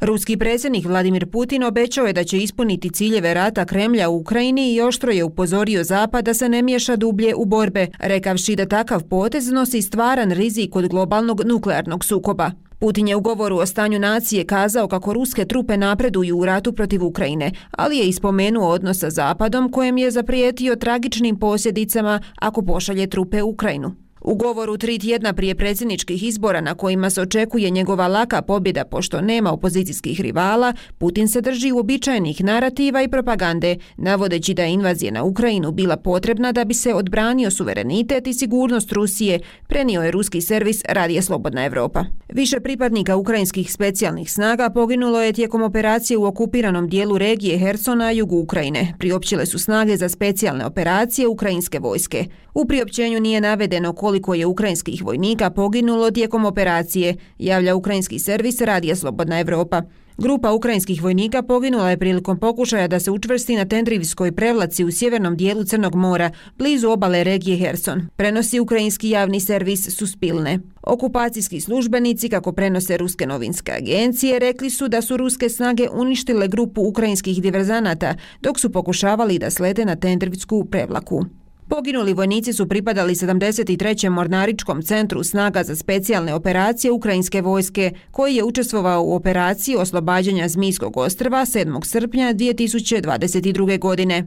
Ruski 0.00 0.36
predsjednik 0.36 0.86
Vladimir 0.86 1.30
Putin 1.30 1.62
obećao 1.62 2.06
je 2.06 2.12
da 2.12 2.24
će 2.24 2.38
ispuniti 2.38 2.90
ciljeve 2.90 3.34
rata 3.34 3.64
Kremlja 3.64 4.08
u 4.08 4.16
Ukrajini 4.16 4.72
i 4.72 4.80
oštro 4.80 5.12
je 5.12 5.24
upozorio 5.24 5.84
Zapad 5.84 6.24
da 6.24 6.34
se 6.34 6.48
ne 6.48 6.62
miješa 6.62 6.96
dublje 6.96 7.34
u 7.34 7.44
borbe, 7.44 7.86
rekavši 7.98 8.56
da 8.56 8.66
takav 8.66 9.04
potez 9.04 9.48
nosi 9.48 9.82
stvaran 9.82 10.30
rizik 10.30 10.76
od 10.76 10.88
globalnog 10.88 11.40
nuklearnog 11.44 12.04
sukoba. 12.04 12.50
Putin 12.78 13.08
je 13.08 13.16
u 13.16 13.20
govoru 13.20 13.56
o 13.56 13.66
stanju 13.66 13.98
nacije 13.98 14.46
kazao 14.46 14.88
kako 14.88 15.12
ruske 15.12 15.44
trupe 15.44 15.76
napreduju 15.76 16.38
u 16.38 16.44
ratu 16.44 16.72
protiv 16.72 17.04
Ukrajine, 17.04 17.52
ali 17.70 17.98
je 17.98 18.04
ispomenuo 18.04 18.68
odnos 18.68 18.98
sa 18.98 19.10
Zapadom 19.10 19.72
kojem 19.72 19.98
je 19.98 20.10
zaprijetio 20.10 20.76
tragičnim 20.76 21.38
posljedicama 21.38 22.20
ako 22.36 22.62
pošalje 22.62 23.06
trupe 23.06 23.42
u 23.42 23.50
Ukrajinu. 23.50 24.07
U 24.20 24.34
govoru 24.34 24.76
tri 24.76 24.98
tjedna 24.98 25.32
prije 25.32 25.54
predsjedničkih 25.54 26.22
izbora 26.22 26.60
na 26.60 26.74
kojima 26.74 27.10
se 27.10 27.22
očekuje 27.22 27.70
njegova 27.70 28.08
laka 28.08 28.42
pobjeda 28.42 28.84
pošto 28.84 29.20
nema 29.20 29.52
opozicijskih 29.52 30.20
rivala, 30.20 30.72
Putin 30.98 31.28
se 31.28 31.40
drži 31.40 31.72
uobičajenih 31.72 32.44
narativa 32.44 33.02
i 33.02 33.08
propagande, 33.08 33.76
navodeći 33.96 34.54
da 34.54 34.62
je 34.62 34.72
invazija 34.72 35.12
na 35.12 35.22
Ukrajinu 35.24 35.72
bila 35.72 35.96
potrebna 35.96 36.52
da 36.52 36.64
bi 36.64 36.74
se 36.74 36.94
odbranio 36.94 37.50
suverenitet 37.50 38.26
i 38.26 38.34
sigurnost 38.34 38.92
Rusije, 38.92 39.40
prenio 39.66 40.02
je 40.02 40.10
ruski 40.10 40.40
servis 40.40 40.82
Radije 40.88 41.22
Slobodna 41.22 41.64
Evropa. 41.64 42.04
Više 42.28 42.60
pripadnika 42.60 43.16
ukrajinskih 43.16 43.72
specijalnih 43.72 44.32
snaga 44.32 44.70
poginulo 44.70 45.22
je 45.22 45.32
tijekom 45.32 45.62
operacije 45.62 46.18
u 46.18 46.24
okupiranom 46.24 46.88
dijelu 46.88 47.18
regije 47.18 47.58
Hersona, 47.58 48.10
jugu 48.10 48.38
Ukrajine. 48.38 48.94
Priopćile 48.98 49.46
su 49.46 49.58
snage 49.58 49.96
za 49.96 50.08
specijalne 50.08 50.66
operacije 50.66 51.28
ukrajinske 51.28 51.78
vojske. 51.78 52.24
U 52.54 52.64
priopćenju 52.64 53.20
nije 53.20 53.40
navedeno 53.40 53.92
koliko 54.08 54.34
je 54.34 54.46
ukrajinskih 54.46 55.04
vojnika 55.04 55.50
poginulo 55.50 56.10
tijekom 56.10 56.44
operacije, 56.44 57.16
javlja 57.38 57.74
ukrajinski 57.74 58.18
servis 58.18 58.60
Radija 58.60 58.96
Slobodna 58.96 59.40
Evropa. 59.40 59.82
Grupa 60.18 60.52
ukrajinskih 60.52 61.02
vojnika 61.02 61.42
poginula 61.42 61.90
je 61.90 61.98
prilikom 61.98 62.38
pokušaja 62.38 62.88
da 62.88 63.00
se 63.00 63.10
učvrsti 63.10 63.56
na 63.56 63.64
Tendrivskoj 63.64 64.32
prevlaci 64.32 64.84
u 64.84 64.90
sjevernom 64.90 65.36
dijelu 65.36 65.64
Crnog 65.64 65.94
mora, 65.94 66.30
blizu 66.58 66.88
obale 66.90 67.24
regije 67.24 67.56
Herson. 67.56 68.08
Prenosi 68.16 68.60
ukrajinski 68.60 69.10
javni 69.10 69.40
servis 69.40 69.96
Suspilne. 69.96 70.58
Okupacijski 70.82 71.60
službenici, 71.60 72.28
kako 72.28 72.52
prenose 72.52 72.96
ruske 72.96 73.26
novinske 73.26 73.72
agencije, 73.72 74.38
rekli 74.38 74.70
su 74.70 74.88
da 74.88 75.02
su 75.02 75.16
ruske 75.16 75.48
snage 75.48 75.88
uništile 75.92 76.48
grupu 76.48 76.82
ukrajinskih 76.82 77.42
diverzanata 77.42 78.14
dok 78.40 78.60
su 78.60 78.72
pokušavali 78.72 79.38
da 79.38 79.50
slete 79.50 79.84
na 79.84 79.96
Tendrivsku 79.96 80.64
prevlaku. 80.64 81.24
Poginuli 81.68 82.12
vojnici 82.12 82.52
su 82.52 82.68
pripadali 82.68 83.14
73. 83.14 84.08
mornaričkom 84.08 84.82
centru 84.82 85.24
snaga 85.24 85.64
za 85.64 85.76
specijalne 85.76 86.34
operacije 86.34 86.92
Ukrajinske 86.92 87.40
vojske, 87.40 87.92
koji 88.10 88.34
je 88.34 88.44
učestvovao 88.44 89.02
u 89.02 89.14
operaciji 89.14 89.76
oslobađanja 89.76 90.48
Zmijskog 90.48 90.96
ostrva 90.96 91.40
7. 91.40 91.84
srpnja 91.84 92.34
2022. 92.34 93.78
godine. 93.78 94.26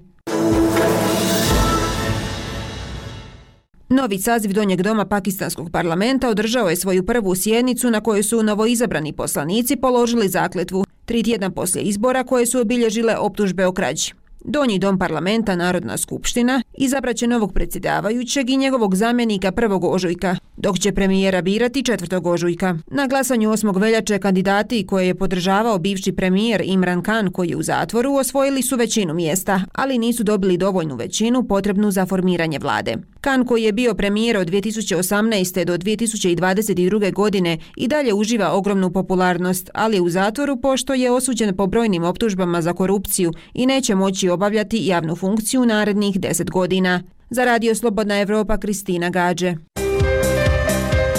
Novi 3.89 4.17
saziv 4.17 4.54
Donjeg 4.54 4.82
doma 4.82 5.06
Pakistanskog 5.06 5.69
parlamenta 5.71 6.30
održao 6.30 6.69
je 6.69 6.75
svoju 6.75 7.06
prvu 7.06 7.36
sjednicu 7.36 7.91
na 7.91 8.01
kojoj 8.01 8.23
su 8.23 8.43
novoizabrani 8.43 9.13
poslanici 9.13 9.75
položili 9.75 10.30
zakletvu 10.30 10.86
tri 11.06 11.23
tjedna 11.23 11.49
poslije 11.49 11.84
izbora 11.84 12.23
koje 12.23 12.45
su 12.45 12.60
obilježile 12.60 13.17
optužbe 13.17 13.65
o 13.65 13.71
krađi. 13.71 14.20
Donji 14.43 14.80
dom 14.80 14.99
parlamenta 14.99 15.56
Narodna 15.56 15.97
skupština 15.97 16.62
izabraće 16.73 17.27
novog 17.27 17.54
predsjedavajućeg 17.54 18.49
i 18.49 18.58
njegovog 18.58 18.95
zamjenika 18.95 19.51
1. 19.51 19.80
ožujka, 19.84 20.36
dok 20.58 20.80
će 20.80 20.91
premijera 20.91 21.41
birati 21.41 21.82
4. 21.84 22.27
ožujka. 22.27 22.77
Na 22.88 23.08
glasanju 23.08 23.49
8. 23.49 23.80
veljače 23.80 24.19
kandidati 24.19 24.86
koje 24.88 25.08
je 25.08 25.15
podržavao 25.15 25.77
bivši 25.77 26.12
premijer 26.12 26.62
Imran 26.65 27.01
Khan 27.01 27.32
koji 27.32 27.49
je 27.49 27.56
u 27.56 27.63
zatvoru 27.63 28.13
osvojili 28.13 28.62
su 28.62 28.75
većinu 28.75 29.13
mjesta, 29.13 29.62
ali 29.73 29.97
nisu 29.97 30.23
dobili 30.23 30.58
dovoljnu 30.58 30.95
većinu 30.95 31.43
potrebnu 31.43 31.91
za 31.91 32.06
formiranje 32.06 32.60
vlade. 32.60 32.95
Khan 33.21 33.45
koji 33.45 33.63
je 33.63 33.71
bio 33.71 33.93
premijer 33.93 34.38
od 34.38 34.47
2018. 34.47 35.65
do 35.65 35.77
2022. 35.77 37.13
godine 37.13 37.57
i 37.75 37.88
dalje 37.88 38.13
uživa 38.13 38.51
ogromnu 38.51 38.91
popularnost, 38.91 39.69
ali 39.73 39.97
je 39.97 40.01
u 40.01 40.10
zatvoru 40.10 40.62
pošto 40.62 40.93
je 40.93 41.12
osuđen 41.12 41.55
po 41.57 41.67
brojnim 41.67 42.03
optužbama 42.03 42.62
za 42.62 42.73
korupciju 42.73 43.34
i 43.53 43.65
neće 43.65 43.95
moći 43.95 44.29
obavljati 44.29 44.86
javnu 44.86 45.15
funkciju 45.15 45.65
narednih 45.65 46.19
10 46.19 46.49
godina. 46.49 47.03
Za 47.29 47.45
Radio 47.45 47.75
Slobodna 47.75 48.19
Evropa, 48.19 48.57
Kristina 48.57 49.10
Gađe. 49.10 49.55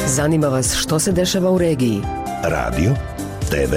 Zanima 0.06 0.48
vas 0.48 0.76
što 0.76 0.98
se 0.98 1.12
dešava 1.12 1.50
u 1.50 1.58
regiji? 1.58 2.00
Radio, 2.42 2.94
TV, 3.50 3.74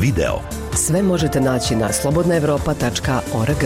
video. 0.00 0.40
Sve 0.74 1.02
možete 1.02 1.40
naći 1.40 1.76
na 1.76 1.92
slobodnaevropa.org. 1.92 3.64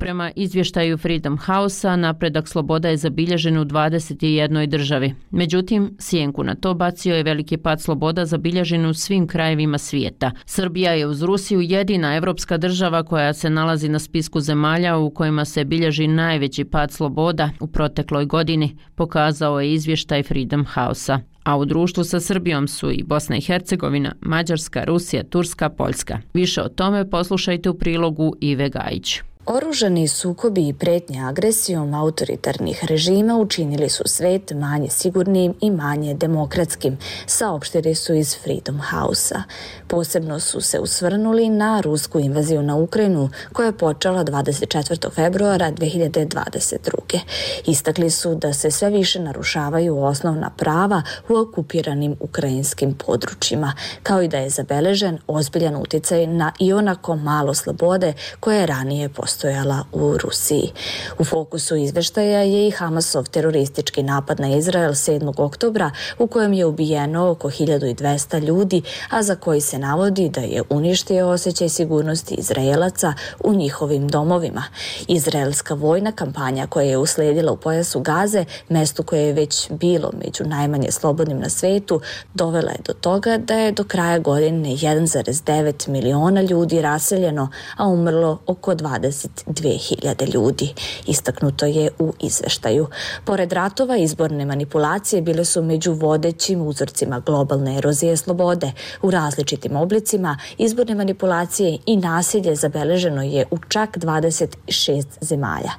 Prema 0.00 0.30
izvještaju 0.36 0.98
Freedom 0.98 1.38
House-a, 1.38 1.96
napredak 1.96 2.48
sloboda 2.48 2.88
je 2.88 2.96
zabilježen 2.96 3.58
u 3.58 3.64
21. 3.64 4.66
državi. 4.66 5.14
Međutim, 5.30 5.96
sjenku 5.98 6.44
na 6.44 6.54
to 6.54 6.74
bacio 6.74 7.16
je 7.16 7.22
veliki 7.22 7.56
pad 7.56 7.80
sloboda 7.80 8.26
zabilježen 8.26 8.86
u 8.86 8.94
svim 8.94 9.26
krajevima 9.26 9.78
svijeta. 9.78 10.30
Srbija 10.44 10.92
je 10.92 11.06
uz 11.06 11.22
Rusiju 11.22 11.60
jedina 11.60 12.16
evropska 12.16 12.56
država 12.56 13.02
koja 13.02 13.32
se 13.32 13.50
nalazi 13.50 13.88
na 13.88 13.98
spisku 13.98 14.40
zemalja 14.40 14.96
u 14.96 15.10
kojima 15.10 15.44
se 15.44 15.64
bilježi 15.64 16.06
najveći 16.06 16.64
pad 16.64 16.92
sloboda 16.92 17.50
u 17.60 17.66
protekloj 17.66 18.24
godini, 18.24 18.76
pokazao 18.94 19.60
je 19.60 19.72
izvještaj 19.72 20.22
Freedom 20.22 20.66
House-a. 20.74 21.20
A 21.44 21.56
u 21.56 21.64
društvu 21.64 22.04
sa 22.04 22.20
Srbijom 22.20 22.68
su 22.68 22.90
i 22.90 23.02
Bosna 23.02 23.36
i 23.36 23.40
Hercegovina, 23.40 24.14
Mađarska, 24.20 24.84
Rusija, 24.84 25.22
Turska, 25.22 25.68
Poljska. 25.68 26.18
Više 26.34 26.62
o 26.62 26.68
tome 26.68 27.10
poslušajte 27.10 27.70
u 27.70 27.74
prilogu 27.74 28.34
Ive 28.40 28.68
Gajić. 28.68 29.20
Oružani 29.46 30.08
sukobi 30.08 30.68
i 30.68 30.72
pretnje 30.72 31.20
agresijom 31.20 31.94
autoritarnih 31.94 32.84
režima 32.84 33.36
učinili 33.36 33.88
su 33.88 34.02
svet 34.06 34.52
manje 34.54 34.88
sigurnim 34.90 35.54
i 35.60 35.70
manje 35.70 36.14
demokratskim, 36.14 36.98
saopštili 37.26 37.94
su 37.94 38.14
iz 38.14 38.36
Freedom 38.42 38.80
House-a. 38.90 39.42
Posebno 39.88 40.40
su 40.40 40.60
se 40.60 40.80
usvrnuli 40.80 41.48
na 41.48 41.80
rusku 41.80 42.20
invaziju 42.20 42.62
na 42.62 42.76
Ukrajinu 42.76 43.30
koja 43.52 43.66
je 43.66 43.78
počela 43.78 44.24
24. 44.24 45.14
februara 45.14 45.72
2022. 45.72 47.18
Istakli 47.66 48.10
su 48.10 48.34
da 48.34 48.52
se 48.52 48.70
sve 48.70 48.90
više 48.90 49.20
narušavaju 49.20 50.02
osnovna 50.02 50.50
prava 50.56 51.02
u 51.28 51.36
okupiranim 51.36 52.16
ukrajinskim 52.20 52.94
područjima, 52.94 53.72
kao 54.02 54.22
i 54.22 54.28
da 54.28 54.38
je 54.38 54.50
zabeležen 54.50 55.18
ozbiljan 55.26 55.76
uticaj 55.76 56.26
na 56.26 56.52
ionako 56.58 57.16
malo 57.16 57.54
slobode 57.54 58.12
koje 58.40 58.60
je 58.60 58.66
ranije 58.66 59.08
postavljeno 59.08 59.29
postojala 59.30 59.84
u 59.92 60.16
Rusiji. 60.18 60.72
U 61.18 61.24
fokusu 61.24 61.76
izveštaja 61.76 62.42
je 62.42 62.68
i 62.68 62.70
Hamasov 62.70 63.28
teroristički 63.28 64.02
napad 64.02 64.40
na 64.40 64.56
Izrael 64.56 64.92
7. 64.92 65.32
oktobra 65.36 65.90
u 66.18 66.26
kojem 66.26 66.52
je 66.52 66.66
ubijeno 66.66 67.30
oko 67.30 67.50
1200 67.50 68.44
ljudi, 68.44 68.82
a 69.10 69.22
za 69.22 69.34
koji 69.34 69.60
se 69.60 69.78
navodi 69.78 70.28
da 70.28 70.40
je 70.40 70.62
uništio 70.70 71.28
osjećaj 71.28 71.68
sigurnosti 71.68 72.34
Izraelaca 72.34 73.14
u 73.44 73.54
njihovim 73.54 74.08
domovima. 74.08 74.64
Izraelska 75.08 75.74
vojna 75.74 76.12
kampanja 76.12 76.66
koja 76.66 76.86
je 76.86 76.98
usledila 76.98 77.52
u 77.52 77.56
pojasu 77.56 78.00
Gaze, 78.00 78.44
mestu 78.68 79.02
koje 79.02 79.26
je 79.26 79.32
već 79.32 79.70
bilo 79.70 80.10
među 80.24 80.44
najmanje 80.44 80.90
slobodnim 80.90 81.40
na 81.40 81.48
svetu, 81.48 82.00
dovela 82.34 82.70
je 82.70 82.78
do 82.86 82.92
toga 82.92 83.38
da 83.38 83.54
je 83.54 83.72
do 83.72 83.84
kraja 83.84 84.18
godine 84.18 84.68
1,9 84.68 85.88
miliona 85.88 86.42
ljudi 86.42 86.82
raseljeno, 86.82 87.48
a 87.76 87.86
umrlo 87.86 88.38
oko 88.46 88.74
20 88.74 89.19
22.000 89.46 90.34
ljudi, 90.34 90.74
istaknuto 91.06 91.66
je 91.66 91.90
u 91.98 92.12
izveštaju. 92.20 92.86
Pored 93.24 93.52
ratova, 93.52 93.96
izborne 93.96 94.44
manipulacije 94.44 95.22
bile 95.22 95.44
su 95.44 95.62
među 95.62 95.92
vodećim 95.92 96.62
uzorcima 96.62 97.20
globalne 97.20 97.76
erozije 97.76 98.16
slobode. 98.16 98.72
U 99.02 99.10
različitim 99.10 99.76
oblicima 99.76 100.38
izborne 100.58 100.94
manipulacije 100.94 101.78
i 101.86 101.96
nasilje 101.96 102.54
zabeleženo 102.56 103.22
je 103.22 103.46
u 103.50 103.58
čak 103.68 103.98
26 103.98 105.04
zemalja. 105.20 105.70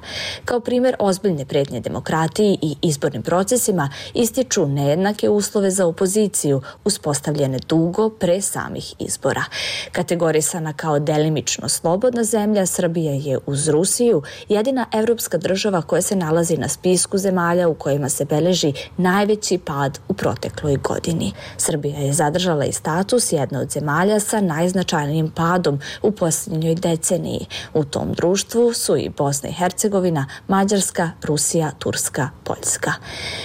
Kao 0.44 0.60
primjer 0.60 0.96
ozbiljne 0.98 1.44
pretnje 1.44 1.80
demokratiji 1.80 2.58
i 2.62 2.76
izbornim 2.82 3.22
procesima 3.22 3.90
ističu 4.14 4.66
nejednake 4.66 5.28
uslove 5.28 5.70
za 5.70 5.86
opoziciju 5.86 6.62
uspostavljene 6.84 7.58
dugo 7.68 8.10
pre 8.10 8.40
samih 8.40 8.94
izbora. 8.98 9.44
Kategorisana 9.92 10.72
kao 10.72 10.98
delimično 10.98 11.68
slobodna 11.68 12.24
zemlja, 12.24 12.66
Srbija 12.66 13.12
je 13.12 13.31
uz 13.46 13.68
Rusiju 13.68 14.22
jedina 14.48 14.86
evropska 14.92 15.38
država 15.38 15.82
koja 15.82 16.02
se 16.02 16.16
nalazi 16.16 16.56
na 16.56 16.68
spisku 16.68 17.18
zemalja 17.18 17.68
u 17.68 17.74
kojima 17.74 18.08
se 18.08 18.24
beleži 18.24 18.72
najveći 18.96 19.58
pad 19.58 19.98
u 20.08 20.14
protekloj 20.14 20.76
godini. 20.76 21.32
Srbija 21.56 21.98
je 21.98 22.12
zadržala 22.12 22.64
i 22.64 22.72
status 22.72 23.32
jedne 23.32 23.58
od 23.58 23.70
zemalja 23.70 24.20
sa 24.20 24.40
najznačajnijim 24.40 25.30
padom 25.30 25.80
u 26.02 26.12
posljednjoj 26.12 26.74
deceniji. 26.74 27.46
U 27.74 27.84
tom 27.84 28.12
društvu 28.12 28.72
su 28.72 28.96
i 28.96 29.08
Bosna 29.08 29.48
i 29.48 29.52
Hercegovina, 29.52 30.26
Mađarska, 30.48 31.10
Rusija, 31.22 31.70
Turska, 31.78 32.28
Poljska. 32.44 32.92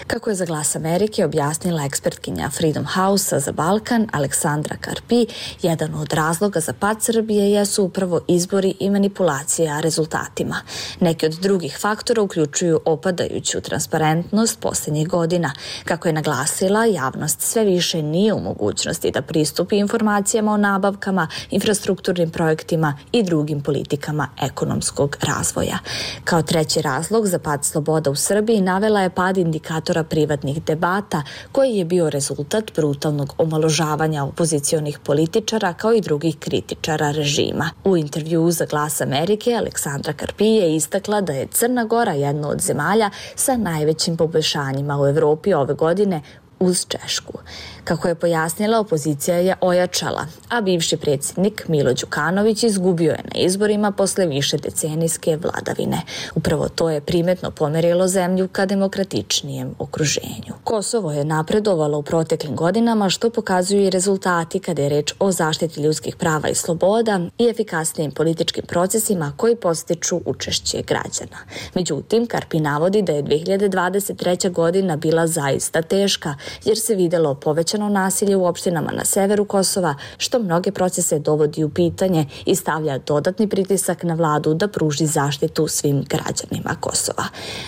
Kako 0.07 0.29
je 0.29 0.35
za 0.35 0.45
glas 0.45 0.75
Amerike 0.75 1.25
objasnila 1.25 1.85
ekspertkinja 1.85 2.49
Freedom 2.49 2.85
House 2.85 3.39
za 3.39 3.51
Balkan 3.51 4.07
Aleksandra 4.11 4.75
Karpi, 4.81 5.25
jedan 5.61 5.95
od 5.95 6.13
razloga 6.13 6.59
za 6.59 6.73
pad 6.73 7.01
Srbije 7.01 7.51
jesu 7.51 7.83
upravo 7.83 8.21
izbori 8.27 8.73
i 8.79 8.89
manipulacija 8.89 9.76
rezultatima. 9.81 10.61
Neki 10.99 11.25
od 11.25 11.31
drugih 11.31 11.77
faktora 11.81 12.21
uključuju 12.21 12.79
opadajuću 12.85 13.61
transparentnost 13.61 14.59
posljednjih 14.59 15.07
godina. 15.07 15.53
Kako 15.85 16.07
je 16.07 16.13
naglasila, 16.13 16.85
javnost 16.85 17.41
sve 17.41 17.63
više 17.63 18.01
nije 18.01 18.33
u 18.33 18.39
mogućnosti 18.39 19.11
da 19.11 19.21
pristupi 19.21 19.77
informacijama 19.77 20.53
o 20.53 20.57
nabavkama, 20.57 21.27
infrastrukturnim 21.49 22.29
projektima 22.29 22.97
i 23.11 23.23
drugim 23.23 23.61
politikama 23.61 24.27
ekonomskog 24.41 25.17
razvoja. 25.21 25.79
Kao 26.23 26.41
treći 26.41 26.81
razlog 26.81 27.27
za 27.27 27.39
pad 27.39 27.65
sloboda 27.65 28.11
u 28.11 28.15
Srbiji 28.15 28.61
navela 28.61 29.01
je 29.01 29.09
pad 29.09 29.37
indikatora 29.37 30.03
privatnih 30.03 30.63
debata 30.63 31.23
koji 31.51 31.75
je 31.75 31.85
bio 31.85 32.09
rezultat 32.09 32.71
brutalnog 32.75 33.33
omaložavanja 33.37 34.23
opozicionih 34.23 34.99
političara 34.99 35.73
kao 35.73 35.93
i 35.93 36.01
drugih 36.01 36.37
kritičara 36.39 37.11
režima. 37.11 37.69
U 37.83 37.97
intervju 37.97 38.51
za 38.51 38.65
Glas 38.65 39.01
Amerike 39.01 39.51
Aleksandra 39.67 40.13
Karpi 40.13 40.45
je 40.45 40.75
istakla 40.75 41.21
da 41.21 41.33
je 41.33 41.47
Crna 41.47 41.83
Gora 41.83 42.11
jedna 42.11 42.49
od 42.49 42.61
zemalja 42.61 43.09
sa 43.35 43.57
najvećim 43.57 44.17
poboljšanjima 44.17 45.01
u 45.01 45.07
Evropi 45.07 45.53
ove 45.53 45.73
godine 45.73 46.21
uz 46.59 46.85
Češku. 46.87 47.33
Kako 47.87 48.07
je 48.07 48.15
pojasnila, 48.15 48.79
opozicija 48.79 49.37
je 49.37 49.55
ojačala, 49.61 50.25
a 50.49 50.61
bivši 50.61 50.97
predsjednik 50.97 51.65
Milo 51.67 51.93
Đukanović 51.93 52.63
izgubio 52.63 53.11
je 53.11 53.23
na 53.33 53.39
izborima 53.39 53.91
posle 53.91 54.25
više 54.25 54.57
decenijske 54.57 55.37
vladavine. 55.37 56.01
Upravo 56.35 56.69
to 56.69 56.89
je 56.89 57.01
primetno 57.01 57.51
pomerilo 57.51 58.07
zemlju 58.07 58.47
ka 58.47 58.65
demokratičnijem 58.65 59.75
okruženju. 59.79 60.53
Kosovo 60.63 61.11
je 61.11 61.25
napredovalo 61.25 61.97
u 61.97 62.03
proteklim 62.03 62.55
godinama, 62.55 63.09
što 63.09 63.29
pokazuju 63.29 63.83
i 63.83 63.89
rezultati 63.89 64.59
kada 64.59 64.81
je 64.81 64.89
reč 64.89 65.13
o 65.19 65.31
zaštiti 65.31 65.81
ljudskih 65.81 66.15
prava 66.15 66.49
i 66.49 66.55
sloboda 66.55 67.19
i 67.37 67.47
efikasnijim 67.47 68.11
političkim 68.11 68.65
procesima 68.65 69.33
koji 69.37 69.55
postiču 69.55 70.21
učešće 70.25 70.81
građana. 70.81 71.37
Međutim, 71.73 72.27
Karpi 72.27 72.59
navodi 72.59 73.01
da 73.01 73.11
je 73.11 73.23
2023. 73.23 74.51
godina 74.51 74.95
bila 74.95 75.27
zaista 75.27 75.81
teška, 75.81 76.35
jer 76.65 76.77
se 76.77 76.95
videlo 76.95 77.35
povećano 77.35 77.76
nasilje 77.77 78.35
u 78.35 78.45
opštinama 78.45 78.91
na 78.91 79.05
severu 79.05 79.45
Kosova, 79.45 79.95
što 80.17 80.39
mnoge 80.39 80.71
procese 80.71 81.19
dovodi 81.19 81.63
u 81.63 81.69
pitanje 81.69 82.25
i 82.45 82.55
stavlja 82.55 82.97
dodatni 82.97 83.47
pritisak 83.47 84.03
na 84.03 84.13
vladu 84.13 84.53
da 84.53 84.67
pruži 84.67 85.05
zaštitu 85.05 85.67
svim 85.67 86.03
građanima 86.09 86.75
Kosova. 86.79 87.23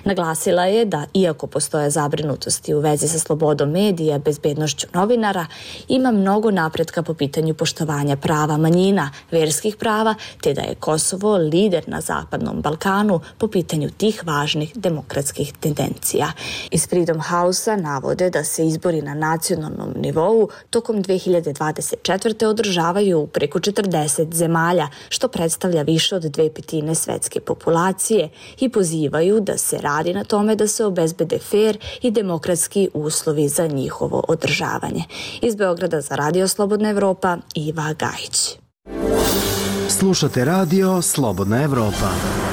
Naglasila 0.06 0.66
je 0.66 0.86
da, 0.86 1.06
iako 1.14 1.48
postoje 1.48 1.90
zabrinutosti 1.90 2.74
u 2.74 2.80
vezi 2.80 3.08
sa 3.08 3.20
slobodom 3.20 3.72
medija, 3.72 4.20
bezbednošću 4.20 4.88
novinara, 4.94 5.46
ima 5.88 6.12
mnogo 6.12 6.52
napretka 6.52 7.04
po 7.04 7.14
pitanju 7.14 7.54
poštovanja 7.54 8.16
prava 8.16 8.58
manjina, 8.58 9.12
verskih 9.32 9.76
prava, 9.76 10.16
te 10.42 10.54
da 10.54 10.62
je 10.62 10.76
Kosovo 10.76 11.38
lider 11.38 11.84
na 11.88 12.02
Zapadnom 12.02 12.62
Balkanu 12.62 13.20
po 13.38 13.48
pitanju 13.48 13.90
tih 13.90 14.24
važnih 14.26 14.72
demokratskih 14.76 15.54
tendencija. 15.60 16.32
Iz 16.72 16.88
Freedom 16.90 17.22
House-a 17.22 17.76
navode 17.76 18.30
da 18.30 18.44
se 18.44 18.68
izbori 18.68 19.02
na 19.02 19.14
nacionalnom 19.14 19.94
nivou 20.00 20.50
tokom 20.70 21.04
2024. 21.04 22.46
održavaju 22.46 23.20
u 23.20 23.28
preko 23.28 23.60
40 23.60 24.34
zemalja, 24.34 24.88
što 25.10 25.28
predstavlja 25.28 25.82
više 25.82 26.16
od 26.16 26.24
dve 26.24 26.54
petine 26.54 26.96
svetske 26.96 27.40
populacije 27.40 28.30
i 28.60 28.70
pozivaju 28.70 29.40
da 29.40 29.58
se 29.58 29.78
radi 29.78 30.14
na 30.14 30.24
tome 30.24 30.56
da 30.56 30.68
se 30.68 30.86
obezbede 30.86 31.40
fair 31.40 31.78
i 32.02 32.12
demokratski 32.12 32.90
uslovi 32.94 33.48
za 33.48 33.68
njihovo 33.68 34.24
održavanje. 34.28 35.04
Iz 35.42 35.56
Beograda 35.56 36.02
za 36.02 36.16
Radio 36.16 36.48
Slobodna 36.48 36.90
Evropa, 36.90 37.38
Iva 37.56 37.94
Gajić. 37.94 38.58
Slušate 39.90 40.46
radio 40.46 41.02
Slobodna 41.02 41.64
Evropa. 41.64 42.49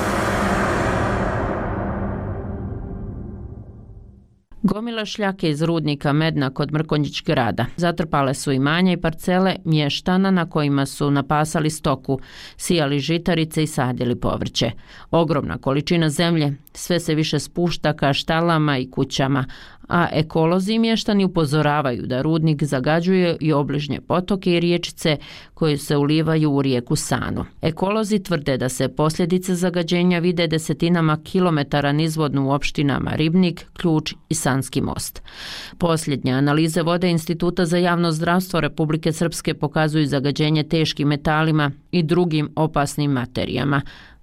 Gomila 4.67 5.05
šljake 5.05 5.51
iz 5.51 5.63
rudnika 5.63 6.13
Medna 6.13 6.51
kod 6.51 6.73
Mrkonjić 6.73 7.23
grada. 7.23 7.67
Zatrpale 7.77 8.35
su 8.35 8.53
imanja 8.53 8.93
i 8.93 8.97
parcele 8.97 9.57
mještana 9.65 10.31
na 10.31 10.51
kojima 10.51 10.87
su 10.87 11.11
napasali 11.11 11.71
stoku, 11.71 12.21
sijali 12.57 12.99
žitarice 12.99 13.63
i 13.63 13.67
sadili 13.67 14.21
povrće. 14.21 14.71
Ogromna 15.11 15.59
količina 15.59 16.11
zemlje 16.11 16.57
sve 16.75 17.01
se 17.01 17.15
više 17.15 17.39
spušta 17.39 17.93
ka 17.93 18.13
štalama 18.13 18.79
i 18.79 18.91
kućama, 18.91 19.45
a 19.88 20.09
ekolozi 20.12 20.72
i 20.72 20.79
mještani 20.79 21.25
upozoravaju 21.25 22.07
da 22.07 22.22
rudnik 22.22 22.62
zagađuje 22.62 23.37
i 23.40 23.53
obližnje 23.53 24.01
potoke 24.01 24.57
i 24.57 24.61
riječice 24.61 25.16
koje 25.55 25.79
se 25.79 25.96
ulivaju 25.96 26.53
u 26.53 26.62
rijeku 26.62 26.96
Sanu. 26.96 27.44
Ekolozi 27.62 28.18
tvrde 28.18 28.57
da 28.57 28.68
se 28.68 28.88
posljedice 28.88 29.55
zagađenja 29.55 30.18
vide 30.18 30.46
desetinama 30.46 31.18
kilometara 31.25 31.92
nizvodnu 31.92 32.49
u 32.49 32.51
opštinama 32.51 33.11
Ribnik, 33.11 33.66
Ključ 33.72 34.14
i 34.29 34.35
Sanski 34.35 34.81
most. 34.81 35.22
Posljednje 35.79 36.33
analize 36.33 36.83
vode 36.83 37.11
Instituta 37.11 37.64
za 37.64 37.79
javno 37.79 38.12
zdravstvo 38.12 38.61
Republike 38.61 39.12
Srpske 39.12 39.55
pokazuju 39.55 40.07
zagađenje 40.07 40.62
teškim 40.62 41.09
metalima 41.09 41.70
i 41.90 42.03
drugim 42.03 42.51
opasnim 42.57 43.11
materijama, 43.11 43.83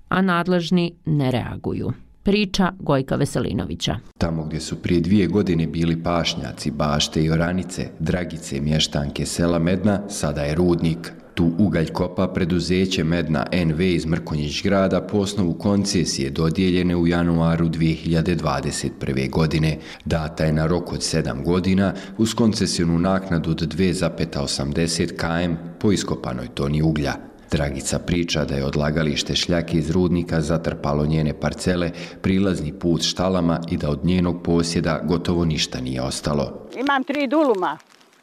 a 0.10 0.21
nadležni 0.21 0.93
ne 1.06 1.32
reaguju 1.32 1.93
priča 2.24 2.72
Gojka 2.80 3.16
Veselinovića. 3.16 3.96
Tamo 4.18 4.44
gdje 4.44 4.60
su 4.60 4.76
prije 4.76 5.02
dvije 5.02 5.28
godine 5.28 5.68
bili 5.68 6.04
pašnjaci, 6.04 6.72
bašte 6.72 7.24
i 7.24 7.30
oranice, 7.30 7.88
dragice, 8.00 8.62
mještanke, 8.62 9.26
sela 9.26 9.60
Medna, 9.60 10.10
sada 10.10 10.42
je 10.42 10.56
rudnik. 10.56 11.14
Tu 11.34 11.52
ugalj 11.58 11.88
kopa 11.88 12.28
preduzeće 12.28 13.04
Medna 13.04 13.46
NV 13.66 13.82
iz 13.82 14.06
Mrkonjić 14.06 14.64
grada 14.64 15.02
po 15.02 15.18
osnovu 15.18 15.54
koncesije 15.54 16.30
dodijeljene 16.30 16.96
u 16.96 17.08
januaru 17.08 17.70
2021. 17.70 19.30
godine. 19.30 19.78
Data 20.06 20.46
je 20.46 20.54
na 20.54 20.68
rok 20.68 20.92
od 20.92 21.00
7 21.00 21.44
godina 21.44 21.94
uz 22.18 22.34
koncesijonu 22.34 23.00
naknadu 23.00 23.52
od 23.52 23.76
2,80 23.76 25.18
km 25.18 25.56
po 25.80 25.92
iskopanoj 25.92 26.48
toni 26.48 26.82
uglja. 26.82 27.33
Dragica 27.54 28.00
priča 28.00 28.46
da 28.46 28.56
je 28.56 28.66
odlagalište 28.66 29.36
šljake 29.36 29.78
iz 29.78 29.89
rudnika 29.92 30.42
zatrpalo 30.42 31.06
njene 31.06 31.34
parcele, 31.39 31.92
prilazni 32.22 32.74
put 32.80 33.02
štalama 33.02 33.60
i 33.72 33.78
da 33.78 33.89
od 33.89 34.06
njenog 34.06 34.44
posjeda 34.44 35.00
gotovo 35.04 35.46
ništa 35.46 35.82
nije 35.82 36.02
ostalo. 36.02 36.68
Imam 36.76 37.04
tri 37.04 37.28
duluma, 37.28 37.78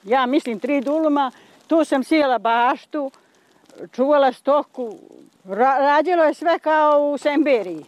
ja 0.05 0.27
mislim 0.27 0.59
tri 0.59 0.81
duluma, 0.81 1.31
tu 1.67 1.85
sam 1.85 2.05
sjela 2.05 2.39
baštu, 2.39 3.11
čuvala 3.93 4.33
stoku, 4.33 4.99
ra 5.45 5.79
rađilo 5.79 6.25
je 6.25 6.35
sve 6.35 6.59
kao 6.59 7.11
u 7.11 7.19
Semberiji. 7.19 7.85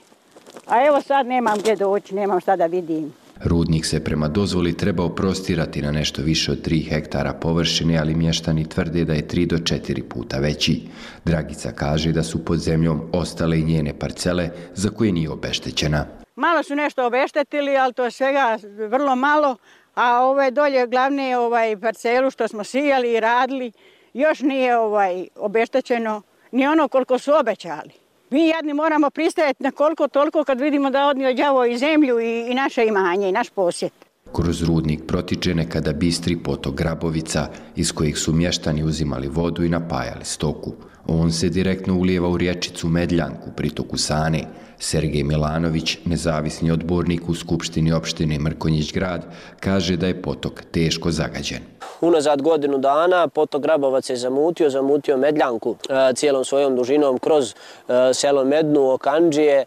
A 0.67 0.87
evo 0.87 1.01
sad 1.01 1.27
nemam 1.27 1.59
gdje 1.59 1.77
doći, 1.77 2.15
nemam 2.15 2.41
šta 2.41 2.57
da 2.57 2.67
vidim. 2.67 3.13
Rudnik 3.45 3.87
se 3.87 4.05
prema 4.05 4.29
dozvoli 4.29 4.77
trebao 4.77 5.09
prostirati 5.09 5.83
na 5.83 5.91
nešto 5.91 6.23
više 6.23 6.53
od 6.53 6.67
3 6.67 6.89
hektara 6.89 7.33
površine, 7.33 7.99
ali 7.99 8.15
mještani 8.15 8.69
tvrde 8.69 9.05
da 9.05 9.13
je 9.13 9.27
3 9.27 9.47
do 9.47 9.57
4 9.57 10.03
puta 10.03 10.39
veći. 10.39 10.83
Dragica 11.25 11.73
kaže 11.73 12.13
da 12.13 12.23
su 12.23 12.45
pod 12.45 12.59
zemljom 12.59 13.01
ostale 13.13 13.59
i 13.59 13.65
njene 13.65 13.99
parcele 13.99 14.51
za 14.75 14.91
koje 14.91 15.13
nije 15.13 15.31
obeštećena. 15.31 16.07
Malo 16.37 16.63
su 16.63 16.75
nešto 16.77 17.07
obeštetili, 17.07 17.77
ali 17.77 17.93
to 17.93 18.05
je 18.05 18.11
svega 18.11 18.59
vrlo 18.89 19.17
malo, 19.17 19.57
a 19.95 20.25
ove 20.25 20.51
dolje 20.51 20.87
glavne 20.87 21.39
ovaj 21.39 21.81
parcelu 21.81 22.31
što 22.31 22.49
smo 22.49 22.65
sijali 22.65 23.13
i 23.13 23.21
radili, 23.21 23.73
još 24.15 24.41
nije 24.41 24.79
ovaj 24.79 25.27
obeštećeno 25.37 26.23
ni 26.53 26.67
ono 26.67 26.89
koliko 26.89 27.19
su 27.19 27.33
obećali. 27.41 28.02
Mi 28.33 28.49
jedni 28.49 28.75
moramo 28.75 29.11
pristajati 29.11 29.63
na 29.63 29.71
koliko 29.71 30.09
toliko 30.09 30.45
kad 30.45 30.61
vidimo 30.61 30.91
da 30.91 31.07
odnio 31.07 31.35
đavo 31.35 31.65
i 31.65 31.79
zemlju 31.79 32.21
i, 32.21 32.51
i 32.51 32.55
naše 32.55 32.87
imanje 32.87 33.29
i 33.29 33.33
naš 33.33 33.51
posjet. 33.51 33.93
Kroz 34.33 34.63
rudnik 34.63 35.01
protiče 35.07 35.55
nekada 35.55 35.93
bistri 35.93 36.37
potok 36.37 36.75
Grabovica, 36.75 37.49
iz 37.77 37.93
kojih 37.93 38.19
su 38.19 38.33
mještani 38.33 38.85
uzimali 38.85 39.29
vodu 39.29 39.65
i 39.65 39.69
napajali 39.69 40.25
stoku. 40.25 40.73
On 41.07 41.33
se 41.33 41.49
direktno 41.49 41.95
ulijeva 41.95 42.29
u 42.29 42.37
riječicu 42.37 42.89
Medljanku, 42.89 43.51
pritoku 43.57 43.97
Sane. 43.97 44.45
Sergej 44.83 45.23
Milanović, 45.23 45.99
nezavisni 46.05 46.71
odbornik 46.71 47.29
u 47.29 47.35
Skupštini 47.35 47.93
opštine 47.93 48.39
Mrkonjić 48.39 48.93
grad, 48.93 49.23
kaže 49.61 49.97
da 49.97 50.07
je 50.07 50.23
potok 50.23 50.63
teško 50.73 51.11
zagađen. 51.11 51.63
Unazad 52.01 52.43
godinu 52.43 52.79
dana 52.79 53.29
potok 53.29 53.63
Grabovac 53.63 54.11
je 54.11 54.17
zamutio, 54.17 54.71
zamutio 54.71 55.17
Medljanku 55.17 55.77
e, 55.89 56.15
cijelom 56.15 56.45
svojom 56.45 56.77
dužinom 56.77 57.19
kroz 57.19 57.55
e, 57.55 57.55
selo 58.15 58.45
Mednu, 58.45 58.91
Okanđije, 58.91 59.59
e, 59.59 59.67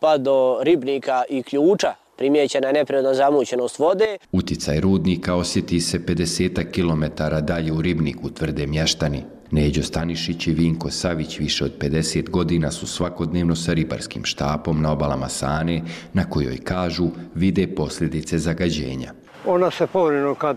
pa 0.00 0.18
do 0.18 0.58
Ribnika 0.62 1.22
i 1.28 1.42
Ključa, 1.42 1.94
primijećena 2.16 2.66
je 2.66 2.72
neprirodna 2.72 3.14
zamućenost 3.14 3.78
vode. 3.78 4.16
Uticaj 4.32 4.80
rudnika 4.80 5.34
osjeti 5.34 5.80
se 5.80 5.98
50 5.98 6.70
km 6.72 7.22
dalje 7.46 7.72
u 7.72 7.82
Ribniku, 7.82 8.30
tvrde 8.30 8.66
mještani. 8.66 9.22
Neđo 9.50 9.82
Stanišić 9.82 10.46
i 10.46 10.52
Vinko 10.52 10.90
Savić 10.90 11.38
više 11.38 11.64
od 11.64 11.72
50 11.80 12.30
godina 12.30 12.70
su 12.70 12.86
svakodnevno 12.86 13.56
sa 13.56 13.72
ribarskim 13.72 14.24
štapom 14.24 14.82
na 14.82 14.92
obalama 14.92 15.28
Sane, 15.28 15.82
na 16.12 16.30
kojoj 16.30 16.58
kažu 16.58 17.08
vide 17.34 17.66
posljedice 17.66 18.38
zagađenja. 18.38 19.12
Ona 19.46 19.70
se 19.70 19.86
povrino 19.86 20.34
kad, 20.34 20.56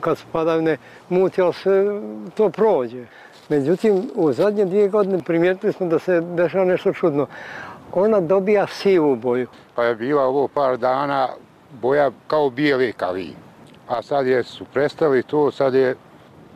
kad 0.00 0.18
su 0.18 0.24
padavne 0.32 0.76
muti, 1.08 1.40
ali 1.40 1.54
se 1.54 2.00
to 2.34 2.50
prođe. 2.50 3.06
Međutim, 3.48 4.10
u 4.14 4.32
zadnje 4.32 4.64
dvije 4.64 4.88
godine 4.88 5.18
primijetili 5.26 5.72
smo 5.72 5.86
da 5.86 5.98
se 5.98 6.20
dešava 6.20 6.64
nešto 6.64 6.92
čudno. 6.92 7.26
Ona 7.92 8.20
dobija 8.20 8.66
sivu 8.66 9.16
boju. 9.16 9.46
Pa 9.74 9.84
je 9.84 9.94
bila 9.94 10.22
ovo 10.22 10.48
par 10.48 10.78
dana 10.78 11.28
boja 11.82 12.10
kao 12.26 12.50
bijeli 12.50 12.92
kavi. 12.92 13.32
A 13.88 14.02
sad 14.02 14.26
je 14.26 14.44
su 14.44 14.64
prestali 14.72 15.22
to, 15.22 15.50
sad 15.50 15.74
je 15.74 15.96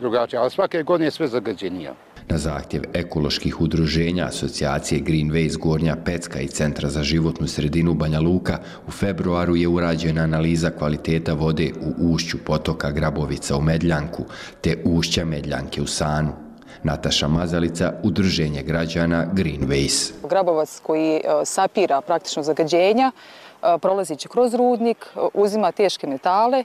drugačije, 0.00 0.40
ali 0.40 0.50
svake 0.50 0.82
godine 0.82 1.06
je 1.06 1.10
sve 1.10 1.28
zagađenija. 1.28 1.94
Na 2.28 2.38
zahtjev 2.38 2.82
ekoloških 2.94 3.60
udruženja 3.60 4.24
asocijacije 4.24 5.00
Greenways 5.00 5.58
Gornja 5.58 5.96
Pecka 6.04 6.40
i 6.40 6.48
Centra 6.48 6.88
za 6.88 7.02
životnu 7.02 7.46
sredinu 7.46 7.94
Banja 7.94 8.20
Luka 8.20 8.58
u 8.86 8.90
februaru 8.90 9.56
je 9.56 9.68
urađena 9.68 10.22
analiza 10.22 10.70
kvaliteta 10.70 11.34
vode 11.34 11.72
u 11.80 12.14
ušću 12.14 12.38
potoka 12.46 12.90
Grabovica 12.90 13.56
u 13.56 13.60
Medljanku 13.60 14.24
te 14.60 14.76
ušća 14.84 15.24
Medljanke 15.24 15.82
u 15.82 15.86
Sanu. 15.86 16.51
Nataša 16.82 17.28
Mazalica, 17.28 17.92
udruženje 18.02 18.62
građana 18.62 19.26
Greenways. 19.34 20.12
Grabovac 20.28 20.80
koji 20.82 21.16
e, 21.16 21.20
sapira 21.44 22.00
praktično 22.00 22.42
zagađenja, 22.42 23.12
e, 23.12 23.78
prolazići 23.78 24.28
kroz 24.28 24.54
rudnik, 24.54 25.06
e, 25.16 25.20
uzima 25.34 25.72
teške 25.72 26.06
metale, 26.06 26.64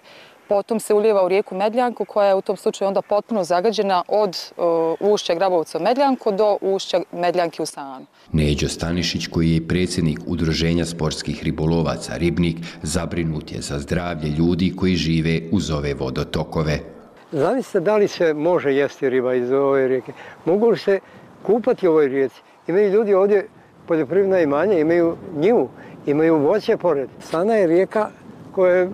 potom 0.50 0.80
se 0.80 0.94
ulijeva 0.94 1.26
u 1.26 1.28
rijeku 1.28 1.56
Medljanku 1.56 2.06
koja 2.06 2.28
je 2.28 2.36
u 2.36 2.42
tom 2.42 2.58
slučaju 2.58 2.88
onda 2.88 3.02
potpuno 3.02 3.44
zagađena 3.44 4.04
od 4.08 4.38
uh, 4.58 5.12
ušća 5.14 5.36
Grabovca 5.36 5.78
u 5.78 5.82
Medljanku 5.82 6.32
do 6.32 6.58
ušća 6.62 7.02
Medljanke 7.12 7.62
u 7.62 7.66
Sanu. 7.66 8.06
Neđo 8.32 8.70
Stanišić, 8.70 9.28
koji 9.28 9.52
je 9.52 9.68
predsjednik 9.68 10.20
Udruženja 10.26 10.86
sportskih 10.86 11.44
ribolovaca 11.44 12.18
Ribnik, 12.18 12.58
zabrinut 12.84 13.52
je 13.52 13.62
za 13.62 13.80
zdravlje 13.80 14.30
ljudi 14.30 14.74
koji 14.76 14.96
žive 14.96 15.42
uz 15.52 15.72
ove 15.72 15.94
vodotokove. 15.94 16.97
Zamislite 17.32 17.80
da 17.80 17.98
li 17.98 18.08
se 18.08 18.34
može 18.34 18.74
jesti 18.74 19.10
riba 19.10 19.34
iz 19.34 19.52
ove 19.52 19.88
rijeke? 19.88 20.12
Mogu 20.46 20.70
li 20.70 20.78
se 20.78 21.00
kupati 21.44 21.88
u 21.88 21.92
ovoj 21.92 22.08
rijeci? 22.08 22.42
Imaju 22.68 22.90
ljudi 22.90 23.14
ovdje 23.14 23.48
poljoprivredna 23.88 24.40
imanja, 24.40 24.80
imaju 24.80 25.18
njivu, 25.36 25.70
imaju 26.06 26.38
voće 26.38 26.78
pored. 26.78 27.10
Sana 27.20 27.56
je 27.56 27.68
rijeka 27.68 28.10
koje, 28.58 28.90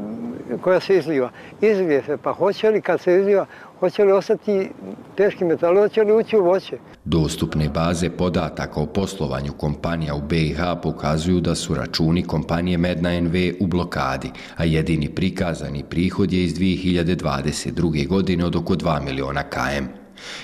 koja 0.62 0.80
se 0.80 0.98
izliva. 0.98 1.30
Izlije 1.62 2.04
se, 2.06 2.18
pa 2.18 2.34
hoće 2.34 2.70
li 2.70 2.82
kad 2.82 3.02
se 3.02 3.20
izliva, 3.20 3.46
hoće 3.80 4.04
li 4.04 4.12
ostati 4.12 4.70
teški 5.16 5.46
metal, 5.46 5.76
hoće 5.76 6.04
li 6.04 6.14
ući 6.14 6.38
u 6.38 6.44
voće? 6.44 6.78
Dostupne 7.06 7.70
baze 7.70 8.10
podataka 8.10 8.82
o 8.82 8.86
poslovanju 8.86 9.54
kompanija 9.54 10.16
u 10.16 10.22
BiH 10.22 10.60
pokazuju 10.84 11.40
da 11.42 11.56
su 11.56 11.76
računi 11.76 12.24
kompanije 12.24 12.78
Medna 12.78 13.20
NV 13.22 13.36
u 13.60 13.68
blokadi, 13.68 14.32
a 14.58 14.64
jedini 14.66 15.10
prikazani 15.10 15.84
prihod 15.90 16.34
je 16.34 16.44
iz 16.44 16.54
2022. 16.54 18.08
godine 18.08 18.46
od 18.46 18.56
oko 18.56 18.74
2 18.76 19.02
miliona 19.06 19.44
KM. 19.44 19.86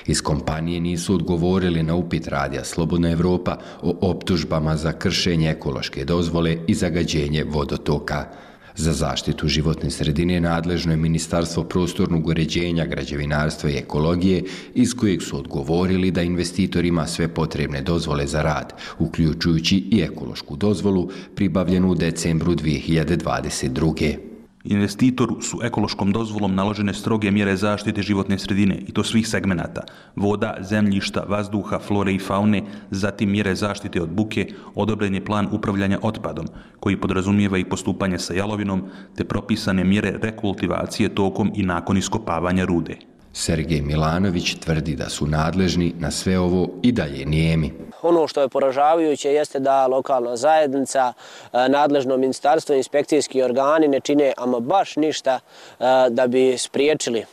Iz 0.08 0.22
kompanije 0.22 0.80
nisu 0.80 1.16
odgovorili 1.16 1.84
na 1.84 1.96
upit 1.96 2.28
radija 2.28 2.64
Slobodna 2.64 3.12
Evropa 3.12 3.58
o 3.82 3.98
optužbama 4.02 4.76
za 4.76 4.92
kršenje 4.92 5.50
ekološke 5.50 6.06
dozvole 6.06 6.58
i 6.68 6.74
zagađenje 6.74 7.44
vodotoka. 7.44 8.26
Za 8.76 8.94
zaštitu 8.94 9.48
životne 9.48 9.90
sredine 9.90 10.42
nadležno 10.42 10.92
je 10.92 10.98
Ministarstvo 10.98 11.64
prostornog 11.64 12.28
uređenja, 12.28 12.86
građevinarstva 12.86 13.70
i 13.70 13.78
ekologije, 13.78 14.44
iz 14.74 14.94
kojeg 14.94 15.22
su 15.22 15.38
odgovorili 15.38 16.12
da 16.12 16.22
investitor 16.22 16.86
ima 16.86 17.08
sve 17.08 17.28
potrebne 17.28 17.82
dozvole 17.82 18.28
za 18.28 18.42
rad, 18.42 18.74
uključujući 19.00 19.78
i 19.92 20.02
ekološku 20.02 20.56
dozvolu 20.56 21.10
pribavljenu 21.36 21.92
u 21.92 21.96
decembru 21.96 22.56
2022. 22.56 24.29
Investitoru 24.70 25.42
su 25.42 25.60
ekološkom 25.64 26.12
dozvolom 26.12 26.56
naložene 26.56 26.94
stroge 26.94 27.32
mjere 27.32 27.56
zaštite 27.58 28.02
životne 28.02 28.38
sredine 28.40 28.76
i 28.88 28.92
to 28.92 29.04
svih 29.04 29.28
segmenata, 29.28 29.82
voda, 30.16 30.58
zemljišta, 30.62 31.24
vazduha, 31.28 31.80
flore 31.80 32.14
i 32.14 32.20
faune, 32.20 32.62
zatim 32.92 33.32
mjere 33.32 33.56
zaštite 33.56 34.02
od 34.02 34.10
buke, 34.10 34.48
odobren 34.76 35.16
je 35.16 35.26
plan 35.26 35.48
upravljanja 35.52 36.00
otpadom, 36.02 36.48
koji 36.80 37.02
podrazumijeva 37.02 37.58
i 37.58 37.66
postupanje 37.66 38.20
sa 38.20 38.34
jalovinom, 38.34 38.84
te 39.16 39.24
propisane 39.24 39.84
mjere 39.84 40.14
rekultivacije 40.22 41.16
tokom 41.16 41.52
i 41.56 41.64
nakon 41.64 41.98
iskopavanja 41.98 42.66
rude. 42.66 42.98
Sergej 43.34 43.82
Milanović 43.82 44.56
tvrdi 44.56 44.96
da 44.96 45.10
su 45.10 45.28
nadležni 45.28 45.94
na 46.00 46.12
sve 46.12 46.40
ovo 46.40 46.70
i 46.84 46.92
dalje 46.92 47.26
nijemi. 47.26 47.72
Ono 48.02 48.28
što 48.28 48.42
je 48.42 48.50
poražavajuće 48.50 49.34
jeste 49.34 49.60
da 49.60 49.88
lokalna 49.88 50.36
zajednica, 50.36 51.14
e, 51.54 51.70
nadležno 51.70 52.18
ministarstvo, 52.18 52.76
inspekcijski 52.76 53.44
organi 53.44 53.88
ne 53.88 54.00
čine 54.00 54.34
ama 54.38 54.60
baš 54.60 54.96
ništa 54.96 55.40
e, 55.80 55.84
da 56.10 56.28
bi 56.28 56.58
spriječili 56.58 57.26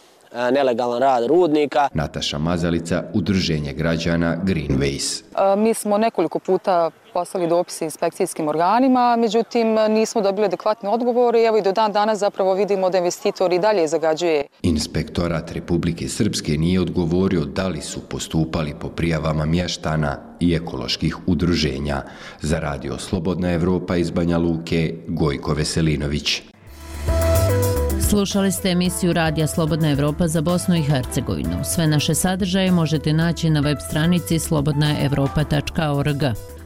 nelegalan 0.52 1.00
rad 1.00 1.26
rudnika. 1.26 1.88
Nataša 1.94 2.38
Mazalica, 2.38 3.04
Udruženje 3.14 3.72
građana 3.72 4.36
Greenways. 4.44 5.22
Mi 5.56 5.74
smo 5.74 5.98
nekoliko 5.98 6.38
puta 6.38 6.90
poslali 7.12 7.48
dopise 7.48 7.84
inspekcijskim 7.84 8.48
organima, 8.48 9.16
međutim 9.16 9.74
nismo 9.88 10.20
dobili 10.20 10.46
adekvatne 10.46 10.88
odgovore 10.88 11.40
i 11.40 11.44
evo 11.44 11.58
i 11.58 11.62
do 11.62 11.72
dan 11.72 11.92
danas 11.92 12.18
zapravo 12.18 12.54
vidimo 12.54 12.90
da 12.90 12.98
investitor 12.98 13.52
i 13.52 13.58
dalje 13.58 13.88
zagađuje. 13.88 14.44
Inspektorat 14.62 15.52
Republike 15.52 16.08
Srpske 16.08 16.52
nije 16.52 16.80
odgovorio 16.80 17.44
da 17.44 17.68
li 17.68 17.80
su 17.80 18.00
postupali 18.08 18.74
po 18.80 18.88
prijavama 18.88 19.46
mještana 19.46 20.18
i 20.40 20.54
ekoloških 20.54 21.16
udruženja. 21.26 22.02
Za 22.40 22.58
radio 22.58 22.98
Slobodna 22.98 23.52
Evropa 23.52 23.96
iz 23.96 24.10
Banja 24.10 24.38
Luke, 24.38 24.94
Gojko 25.08 25.54
Veselinović. 25.54 26.42
Slušali 28.08 28.52
ste 28.52 28.70
emisiju 28.70 29.12
Radija 29.12 29.46
Slobodna 29.46 29.90
Evropa 29.90 30.28
za 30.28 30.40
Bosnu 30.40 30.74
i 30.74 30.82
Hercegovinu. 30.82 31.64
Sve 31.64 31.86
naše 31.86 32.14
sadržaje 32.14 32.70
možete 32.70 33.12
naći 33.12 33.50
na 33.50 33.60
web 33.60 33.78
stranici 33.88 34.38
slobodnaevropa.org. 34.38 36.22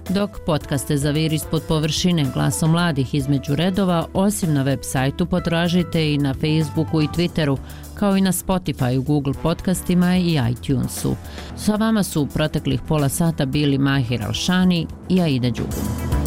Dok 0.09 0.31
podcaste 0.47 0.97
za 0.97 1.11
vir 1.11 1.33
ispod 1.33 1.63
površine 1.69 2.27
glasom 2.35 2.71
mladih 2.71 3.15
između 3.15 3.55
redova, 3.55 4.07
osim 4.15 4.55
na 4.55 4.63
web 4.63 4.79
sajtu 4.83 5.27
potražite 5.27 6.13
i 6.13 6.19
na 6.19 6.35
Facebooku 6.35 7.03
i 7.03 7.09
Twitteru, 7.09 7.57
kao 7.95 8.17
i 8.17 8.21
na 8.21 8.33
Spotify, 8.33 9.05
Google 9.05 9.35
podcastima 9.43 10.17
i 10.17 10.39
iTunesu. 10.51 11.17
Sa 11.57 11.75
vama 11.75 12.03
su 12.03 12.23
u 12.23 12.27
proteklih 12.27 12.81
pola 12.89 13.09
sata 13.09 13.47
bili 13.47 13.79
Mahir 13.79 14.23
Alšani 14.23 14.87
i 15.09 15.21
Aida 15.21 15.51
Đugum. 15.51 16.20